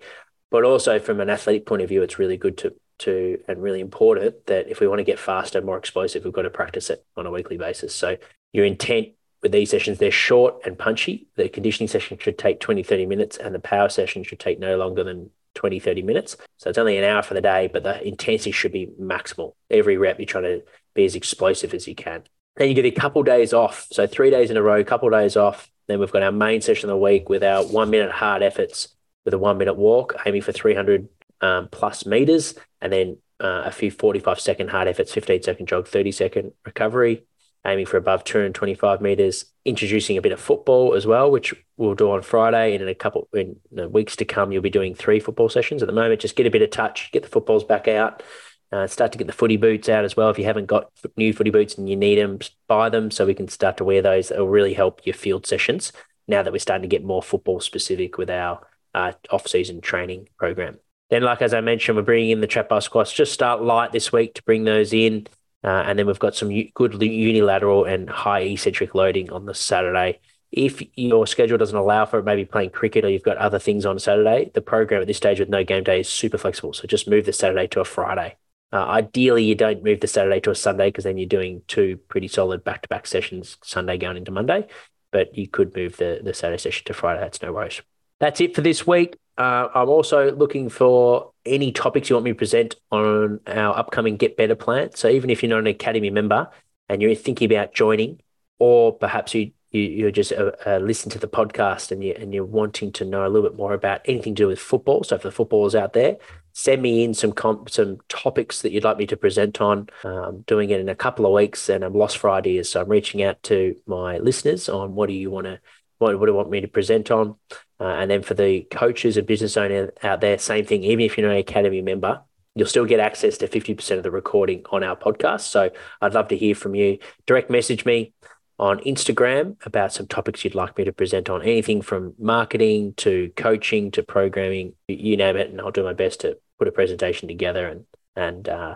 But 0.49 0.63
also 0.63 0.97
from 0.97 1.19
an 1.19 1.29
athletic 1.29 1.67
point 1.67 1.83
of 1.83 1.89
view, 1.89 2.01
it's 2.01 2.17
really 2.17 2.37
good 2.37 2.57
to 2.59 2.73
to 2.99 3.39
and 3.47 3.61
really 3.61 3.79
important 3.79 4.45
that 4.47 4.67
if 4.69 4.79
we 4.79 4.87
want 4.87 4.99
to 4.99 5.03
get 5.03 5.19
faster, 5.19 5.57
and 5.57 5.65
more 5.65 5.77
explosive, 5.77 6.23
we've 6.23 6.33
got 6.33 6.43
to 6.43 6.49
practice 6.49 6.89
it 6.89 7.05
on 7.17 7.25
a 7.25 7.31
weekly 7.31 7.57
basis. 7.57 7.93
So 7.93 8.17
your 8.53 8.65
intent 8.65 9.09
with 9.41 9.51
these 9.51 9.69
sessions, 9.69 9.97
they're 9.97 10.11
short 10.11 10.55
and 10.65 10.77
punchy. 10.77 11.27
The 11.35 11.49
conditioning 11.49 11.87
session 11.87 12.17
should 12.17 12.37
take 12.37 12.59
20, 12.59 12.83
30 12.83 13.05
minutes, 13.05 13.37
and 13.37 13.53
the 13.53 13.59
power 13.59 13.89
session 13.89 14.23
should 14.23 14.39
take 14.39 14.59
no 14.59 14.77
longer 14.77 15.03
than 15.03 15.29
20, 15.55 15.79
30 15.79 16.01
minutes. 16.01 16.37
So 16.57 16.69
it's 16.69 16.77
only 16.77 16.97
an 16.97 17.03
hour 17.03 17.21
for 17.21 17.33
the 17.33 17.41
day, 17.41 17.69
but 17.71 17.83
the 17.83 18.05
intensity 18.05 18.51
should 18.51 18.71
be 18.71 18.87
maximal. 18.99 19.53
Every 19.69 19.97
rep, 19.97 20.19
you're 20.19 20.25
trying 20.25 20.43
to 20.43 20.63
be 20.93 21.05
as 21.05 21.15
explosive 21.15 21.73
as 21.73 21.87
you 21.87 21.95
can. 21.95 22.23
Then 22.55 22.69
you 22.69 22.73
get 22.73 22.85
a 22.85 22.91
couple 22.91 23.23
days 23.23 23.53
off. 23.53 23.87
So 23.91 24.07
three 24.07 24.29
days 24.29 24.49
in 24.49 24.57
a 24.57 24.61
row, 24.61 24.83
couple 24.83 25.09
days 25.09 25.35
off. 25.35 25.69
Then 25.87 25.99
we've 25.99 26.11
got 26.11 26.23
our 26.23 26.31
main 26.31 26.61
session 26.61 26.89
of 26.89 26.93
the 26.95 27.01
week 27.01 27.29
with 27.29 27.43
our 27.43 27.63
one 27.63 27.89
minute 27.89 28.11
hard 28.11 28.41
efforts 28.41 28.89
with 29.25 29.33
a 29.33 29.37
one 29.37 29.57
minute 29.57 29.75
walk, 29.75 30.15
aiming 30.25 30.41
for 30.41 30.51
300 30.51 31.09
um, 31.45 31.67
plus 31.69 32.05
meters, 32.05 32.55
and 32.81 32.91
then 32.91 33.17
uh, 33.39 33.63
a 33.65 33.71
few 33.71 33.91
45 33.91 34.39
second 34.39 34.69
hard 34.69 34.87
efforts, 34.87 35.13
15 35.13 35.43
second 35.43 35.67
jog, 35.67 35.87
30 35.87 36.11
second 36.11 36.51
recovery, 36.65 37.23
aiming 37.65 37.85
for 37.85 37.97
above 37.97 38.23
225 38.23 39.01
meters, 39.01 39.45
introducing 39.63 40.17
a 40.17 40.21
bit 40.21 40.31
of 40.31 40.39
football 40.39 40.93
as 40.95 41.05
well, 41.05 41.29
which 41.29 41.53
we'll 41.77 41.95
do 41.95 42.11
on 42.11 42.21
Friday. 42.21 42.73
And 42.73 42.81
in 42.81 42.89
a 42.89 42.95
couple 42.95 43.27
in 43.33 43.57
weeks 43.91 44.15
to 44.17 44.25
come, 44.25 44.51
you'll 44.51 44.61
be 44.61 44.69
doing 44.69 44.95
three 44.95 45.19
football 45.19 45.49
sessions. 45.49 45.83
At 45.83 45.87
the 45.87 45.93
moment, 45.93 46.21
just 46.21 46.35
get 46.35 46.47
a 46.47 46.51
bit 46.51 46.61
of 46.61 46.71
touch, 46.71 47.11
get 47.11 47.23
the 47.23 47.29
footballs 47.29 47.63
back 47.63 47.87
out, 47.87 48.23
uh, 48.71 48.87
start 48.87 49.11
to 49.11 49.17
get 49.17 49.27
the 49.27 49.33
footy 49.33 49.57
boots 49.57 49.89
out 49.89 50.05
as 50.05 50.15
well. 50.15 50.29
If 50.29 50.39
you 50.39 50.45
haven't 50.45 50.65
got 50.65 50.89
new 51.15 51.33
footy 51.33 51.51
boots 51.51 51.75
and 51.75 51.89
you 51.89 51.95
need 51.95 52.17
them, 52.17 52.39
buy 52.67 52.89
them 52.89 53.11
so 53.11 53.25
we 53.25 53.33
can 53.33 53.47
start 53.47 53.77
to 53.77 53.83
wear 53.83 54.01
those. 54.01 54.31
It'll 54.31 54.47
really 54.47 54.73
help 54.73 55.05
your 55.05 55.15
field 55.15 55.45
sessions 55.45 55.91
now 56.27 56.41
that 56.41 56.51
we're 56.51 56.59
starting 56.59 56.89
to 56.89 56.95
get 56.95 57.03
more 57.03 57.21
football 57.21 57.59
specific 57.59 58.17
with 58.17 58.29
our 58.29 58.65
uh, 58.95 59.11
off 59.29 59.47
season 59.47 59.81
training 59.81 60.29
program. 60.37 60.79
Then, 61.09 61.23
like 61.23 61.41
as 61.41 61.53
I 61.53 61.61
mentioned, 61.61 61.97
we're 61.97 62.03
bringing 62.03 62.31
in 62.31 62.41
the 62.41 62.47
trap 62.47 62.69
bar 62.69 62.81
squats. 62.81 63.13
Just 63.13 63.33
start 63.33 63.61
light 63.61 63.91
this 63.91 64.11
week 64.11 64.33
to 64.35 64.43
bring 64.43 64.63
those 64.63 64.91
in, 64.91 65.27
uh, 65.63 65.83
and 65.85 65.99
then 65.99 66.07
we've 66.07 66.19
got 66.19 66.35
some 66.35 66.51
u- 66.51 66.69
good 66.73 67.01
unilateral 67.01 67.85
and 67.85 68.09
high 68.09 68.41
eccentric 68.41 68.95
loading 68.95 69.31
on 69.31 69.45
the 69.45 69.53
Saturday. 69.53 70.19
If 70.51 70.81
your 70.95 71.27
schedule 71.27 71.57
doesn't 71.57 71.75
allow 71.77 72.05
for 72.05 72.19
it, 72.19 72.25
maybe 72.25 72.45
playing 72.45 72.69
cricket 72.69 73.03
or 73.03 73.09
you've 73.09 73.23
got 73.23 73.37
other 73.37 73.59
things 73.59 73.85
on 73.85 73.99
Saturday, 73.99 74.51
the 74.53 74.61
program 74.61 75.01
at 75.01 75.07
this 75.07 75.17
stage 75.17 75.39
with 75.39 75.49
no 75.49 75.63
game 75.63 75.83
day 75.83 75.99
is 75.99 76.07
super 76.07 76.37
flexible. 76.37 76.71
So 76.71 76.87
just 76.87 77.09
move 77.09 77.25
the 77.25 77.33
Saturday 77.33 77.67
to 77.67 77.81
a 77.81 77.85
Friday 77.85 78.37
Uh, 78.71 78.85
ideally, 78.85 79.43
you 79.43 79.55
don't 79.55 79.83
move 79.83 79.99
the 79.99 80.07
Saturday 80.07 80.39
to 80.41 80.51
a 80.51 80.55
Sunday 80.55 80.87
because 80.89 81.03
then 81.03 81.17
you're 81.17 81.27
doing 81.27 81.61
two 81.67 81.97
pretty 82.07 82.27
solid 82.27 82.63
back 82.63 82.81
to 82.83 82.89
back 82.89 83.05
sessions, 83.07 83.57
Sunday 83.63 83.97
going 83.97 84.17
into 84.17 84.31
Monday. 84.31 84.67
But 85.11 85.37
you 85.37 85.47
could 85.47 85.75
move 85.75 85.97
the, 85.97 86.19
the 86.23 86.33
Saturday 86.33 86.57
session 86.57 86.83
to 86.85 86.93
Friday. 86.93 87.21
That's 87.21 87.41
no 87.41 87.53
worries. 87.53 87.81
That's 88.19 88.41
it 88.41 88.55
for 88.55 88.61
this 88.61 88.85
week. 88.87 89.17
Uh, 89.37 89.67
I'm 89.73 89.89
also 89.89 90.31
looking 90.31 90.69
for 90.69 91.31
any 91.45 91.71
topics 91.71 92.09
you 92.09 92.15
want 92.15 92.25
me 92.25 92.31
to 92.31 92.35
present 92.35 92.75
on 92.91 93.39
our 93.47 93.77
upcoming 93.77 94.17
Get 94.17 94.37
Better 94.37 94.55
plan. 94.55 94.91
So 94.95 95.09
even 95.09 95.29
if 95.29 95.43
you're 95.43 95.49
not 95.49 95.59
an 95.59 95.67
Academy 95.67 96.09
member 96.09 96.49
and 96.87 97.01
you're 97.01 97.15
thinking 97.15 97.51
about 97.51 97.73
joining, 97.73 98.21
or 98.59 98.97
perhaps 98.97 99.33
you 99.33 99.51
you 99.71 99.81
you 99.81 100.11
just 100.11 100.31
uh, 100.31 100.51
uh, 100.65 100.77
listen 100.77 101.09
to 101.11 101.19
the 101.19 101.27
podcast 101.27 101.91
and 101.91 102.01
you 102.01 102.15
and 102.17 102.33
you're 102.33 102.45
wanting 102.45 102.93
to 102.93 103.05
know 103.05 103.25
a 103.25 103.29
little 103.29 103.47
bit 103.47 103.57
more 103.57 103.73
about 103.73 104.01
anything 104.05 104.33
to 104.35 104.43
do 104.43 104.47
with 104.47 104.59
football. 104.59 105.03
So 105.03 105.17
for 105.17 105.27
the 105.27 105.33
footballers 105.33 105.75
out 105.75 105.91
there, 105.91 106.15
send 106.53 106.81
me 106.81 107.03
in 107.03 107.13
some 107.13 107.33
comp, 107.33 107.69
some 107.69 107.97
topics 108.07 108.61
that 108.61 108.71
you'd 108.71 108.85
like 108.85 108.97
me 108.97 109.05
to 109.07 109.17
present 109.17 109.59
on. 109.59 109.89
Um, 110.05 110.45
doing 110.47 110.69
it 110.69 110.79
in 110.79 110.87
a 110.87 110.95
couple 110.95 111.25
of 111.25 111.33
weeks, 111.33 111.67
and 111.67 111.83
I'm 111.83 111.93
lost 111.93 112.17
for 112.17 112.29
ideas. 112.29 112.69
So 112.69 112.79
I'm 112.79 112.87
reaching 112.89 113.21
out 113.21 113.43
to 113.43 113.75
my 113.85 114.17
listeners 114.19 114.69
on 114.69 114.95
what 114.95 115.09
do 115.09 115.13
you 115.13 115.29
want 115.29 115.47
to 115.47 115.59
what, 115.97 116.17
what 116.19 116.25
do 116.25 116.31
you 116.31 116.37
want 116.37 116.49
me 116.49 116.61
to 116.61 116.67
present 116.67 117.11
on, 117.11 117.35
uh, 117.79 117.85
and 117.85 118.09
then 118.09 118.21
for 118.21 118.33
the 118.33 118.61
coaches 118.71 119.17
and 119.17 119.27
business 119.27 119.57
owners 119.57 119.91
out 120.03 120.21
there, 120.21 120.37
same 120.37 120.65
thing. 120.65 120.83
Even 120.83 121.05
if 121.05 121.17
you're 121.17 121.27
not 121.27 121.33
an 121.33 121.39
academy 121.39 121.81
member, 121.81 122.21
you'll 122.55 122.67
still 122.67 122.85
get 122.85 122.99
access 122.99 123.37
to 123.37 123.47
50% 123.47 123.97
of 123.97 124.03
the 124.03 124.11
recording 124.11 124.63
on 124.71 124.83
our 124.83 124.95
podcast. 124.95 125.41
So 125.41 125.69
I'd 126.01 126.13
love 126.13 126.29
to 126.29 126.37
hear 126.37 126.55
from 126.55 126.73
you. 126.73 126.99
Direct 127.25 127.49
message 127.49 127.85
me 127.85 128.13
on 128.57 128.79
Instagram 128.79 129.57
about 129.65 129.91
some 129.91 130.07
topics 130.07 130.45
you'd 130.45 130.55
like 130.55 130.77
me 130.77 130.85
to 130.85 130.93
present 130.93 131.29
on 131.29 131.41
anything 131.41 131.81
from 131.81 132.13
marketing 132.17 132.93
to 132.95 133.31
coaching 133.35 133.91
to 133.91 134.03
programming, 134.03 134.73
you 134.87 135.17
name 135.17 135.35
it. 135.35 135.49
And 135.49 135.59
I'll 135.59 135.71
do 135.71 135.83
my 135.83 135.93
best 135.93 136.21
to 136.21 136.37
put 136.57 136.69
a 136.69 136.71
presentation 136.71 137.27
together 137.27 137.67
and, 137.67 137.85
and, 138.15 138.47
uh, 138.47 138.75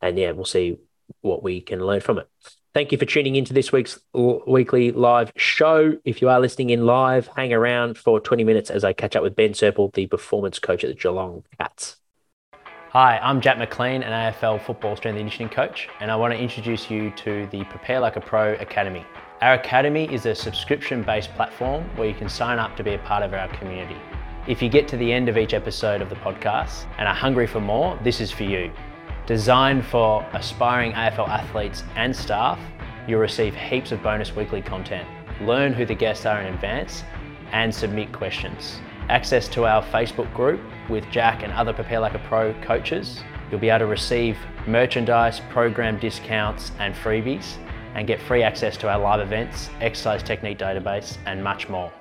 and 0.00 0.18
yeah, 0.18 0.30
we'll 0.32 0.46
see 0.46 0.78
what 1.20 1.42
we 1.42 1.60
can 1.60 1.84
learn 1.84 2.00
from 2.00 2.18
it. 2.18 2.28
Thank 2.78 2.92
you 2.92 2.98
for 2.98 3.06
tuning 3.06 3.34
into 3.34 3.52
this 3.52 3.72
week's 3.72 3.98
weekly 4.14 4.92
live 4.92 5.32
show. 5.34 5.98
If 6.04 6.22
you 6.22 6.28
are 6.28 6.38
listening 6.38 6.70
in 6.70 6.86
live, 6.86 7.26
hang 7.34 7.52
around 7.52 7.98
for 7.98 8.20
20 8.20 8.44
minutes 8.44 8.70
as 8.70 8.84
I 8.84 8.92
catch 8.92 9.16
up 9.16 9.24
with 9.24 9.34
Ben 9.34 9.50
Serple, 9.50 9.92
the 9.94 10.06
performance 10.06 10.60
coach 10.60 10.84
at 10.84 10.90
the 10.90 10.94
Geelong 10.94 11.42
Cats. 11.58 11.96
Hi, 12.90 13.18
I'm 13.18 13.40
Jack 13.40 13.58
McLean, 13.58 14.04
an 14.04 14.32
AFL 14.32 14.64
football 14.64 14.94
strength 14.94 15.16
and 15.16 15.22
conditioning 15.22 15.48
coach, 15.48 15.88
and 15.98 16.08
I 16.08 16.14
want 16.14 16.32
to 16.34 16.38
introduce 16.38 16.88
you 16.88 17.10
to 17.16 17.48
the 17.50 17.64
Prepare 17.64 17.98
Like 17.98 18.14
a 18.14 18.20
Pro 18.20 18.52
Academy. 18.60 19.04
Our 19.40 19.54
academy 19.54 20.04
is 20.14 20.26
a 20.26 20.34
subscription 20.36 21.02
based 21.02 21.34
platform 21.34 21.82
where 21.96 22.06
you 22.06 22.14
can 22.14 22.28
sign 22.28 22.60
up 22.60 22.76
to 22.76 22.84
be 22.84 22.94
a 22.94 22.98
part 22.98 23.24
of 23.24 23.34
our 23.34 23.48
community. 23.56 24.00
If 24.46 24.62
you 24.62 24.68
get 24.68 24.86
to 24.86 24.96
the 24.96 25.12
end 25.12 25.28
of 25.28 25.36
each 25.36 25.52
episode 25.52 26.00
of 26.00 26.10
the 26.10 26.16
podcast 26.16 26.86
and 26.96 27.08
are 27.08 27.14
hungry 27.14 27.48
for 27.48 27.60
more, 27.60 27.98
this 28.04 28.20
is 28.20 28.30
for 28.30 28.44
you. 28.44 28.70
Designed 29.28 29.84
for 29.84 30.26
aspiring 30.32 30.92
AFL 30.92 31.28
athletes 31.28 31.84
and 31.96 32.16
staff, 32.16 32.58
you'll 33.06 33.20
receive 33.20 33.54
heaps 33.54 33.92
of 33.92 34.02
bonus 34.02 34.34
weekly 34.34 34.62
content, 34.62 35.06
learn 35.42 35.74
who 35.74 35.84
the 35.84 35.94
guests 35.94 36.24
are 36.24 36.40
in 36.40 36.54
advance, 36.54 37.04
and 37.52 37.74
submit 37.74 38.10
questions. 38.10 38.80
Access 39.10 39.46
to 39.48 39.66
our 39.66 39.82
Facebook 39.82 40.32
group 40.32 40.62
with 40.88 41.04
Jack 41.10 41.42
and 41.42 41.52
other 41.52 41.74
Prepare 41.74 42.00
Like 42.00 42.14
a 42.14 42.20
Pro 42.20 42.54
coaches. 42.62 43.22
You'll 43.50 43.60
be 43.60 43.68
able 43.68 43.80
to 43.80 43.86
receive 43.86 44.38
merchandise, 44.66 45.42
program 45.50 45.98
discounts, 45.98 46.72
and 46.78 46.94
freebies 46.94 47.58
and 47.96 48.06
get 48.06 48.22
free 48.22 48.42
access 48.42 48.78
to 48.78 48.88
our 48.88 48.98
live 48.98 49.20
events, 49.20 49.68
exercise 49.82 50.22
technique 50.22 50.58
database, 50.58 51.18
and 51.26 51.44
much 51.44 51.68
more. 51.68 51.92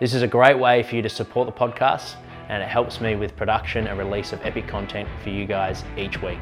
This 0.00 0.12
is 0.12 0.22
a 0.22 0.26
great 0.26 0.58
way 0.58 0.82
for 0.82 0.96
you 0.96 1.02
to 1.02 1.08
support 1.08 1.46
the 1.46 1.52
podcast 1.52 2.16
and 2.48 2.62
it 2.62 2.68
helps 2.68 3.00
me 3.00 3.16
with 3.16 3.36
production 3.36 3.86
and 3.86 3.98
release 3.98 4.32
of 4.32 4.40
epic 4.44 4.66
content 4.66 5.08
for 5.22 5.30
you 5.30 5.46
guys 5.46 5.84
each 5.96 6.20
week. 6.22 6.40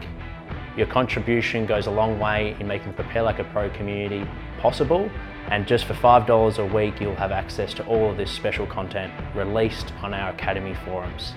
Your 0.77 0.87
contribution 0.87 1.67
goes 1.67 1.87
a 1.87 1.91
long 1.91 2.19
way 2.19 2.57
in 2.59 2.67
making 2.67 2.95
Prepare 2.95 3.23
Like 3.23 3.39
a 3.39 3.45
Pro 3.45 3.69
community 3.71 4.27
possible 4.59 5.11
and 5.49 5.67
just 5.67 5.85
for 5.85 5.95
$5 5.95 6.59
a 6.59 6.75
week 6.75 7.01
you'll 7.01 7.15
have 7.17 7.33
access 7.33 7.75
to 7.75 7.87
all 7.87 8.11
of 8.11 8.17
this 8.17 8.31
special 8.31 8.67
content 8.67 9.13
released 9.35 9.93
on 10.03 10.15
our 10.15 10.31
Academy 10.31 10.75
forums. 10.85 11.35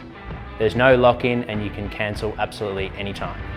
There's 0.57 0.75
no 0.75 0.95
lock-in 0.95 1.43
and 1.45 1.63
you 1.63 1.69
can 1.69 1.89
cancel 1.89 2.33
absolutely 2.37 2.91
anytime. 2.97 3.54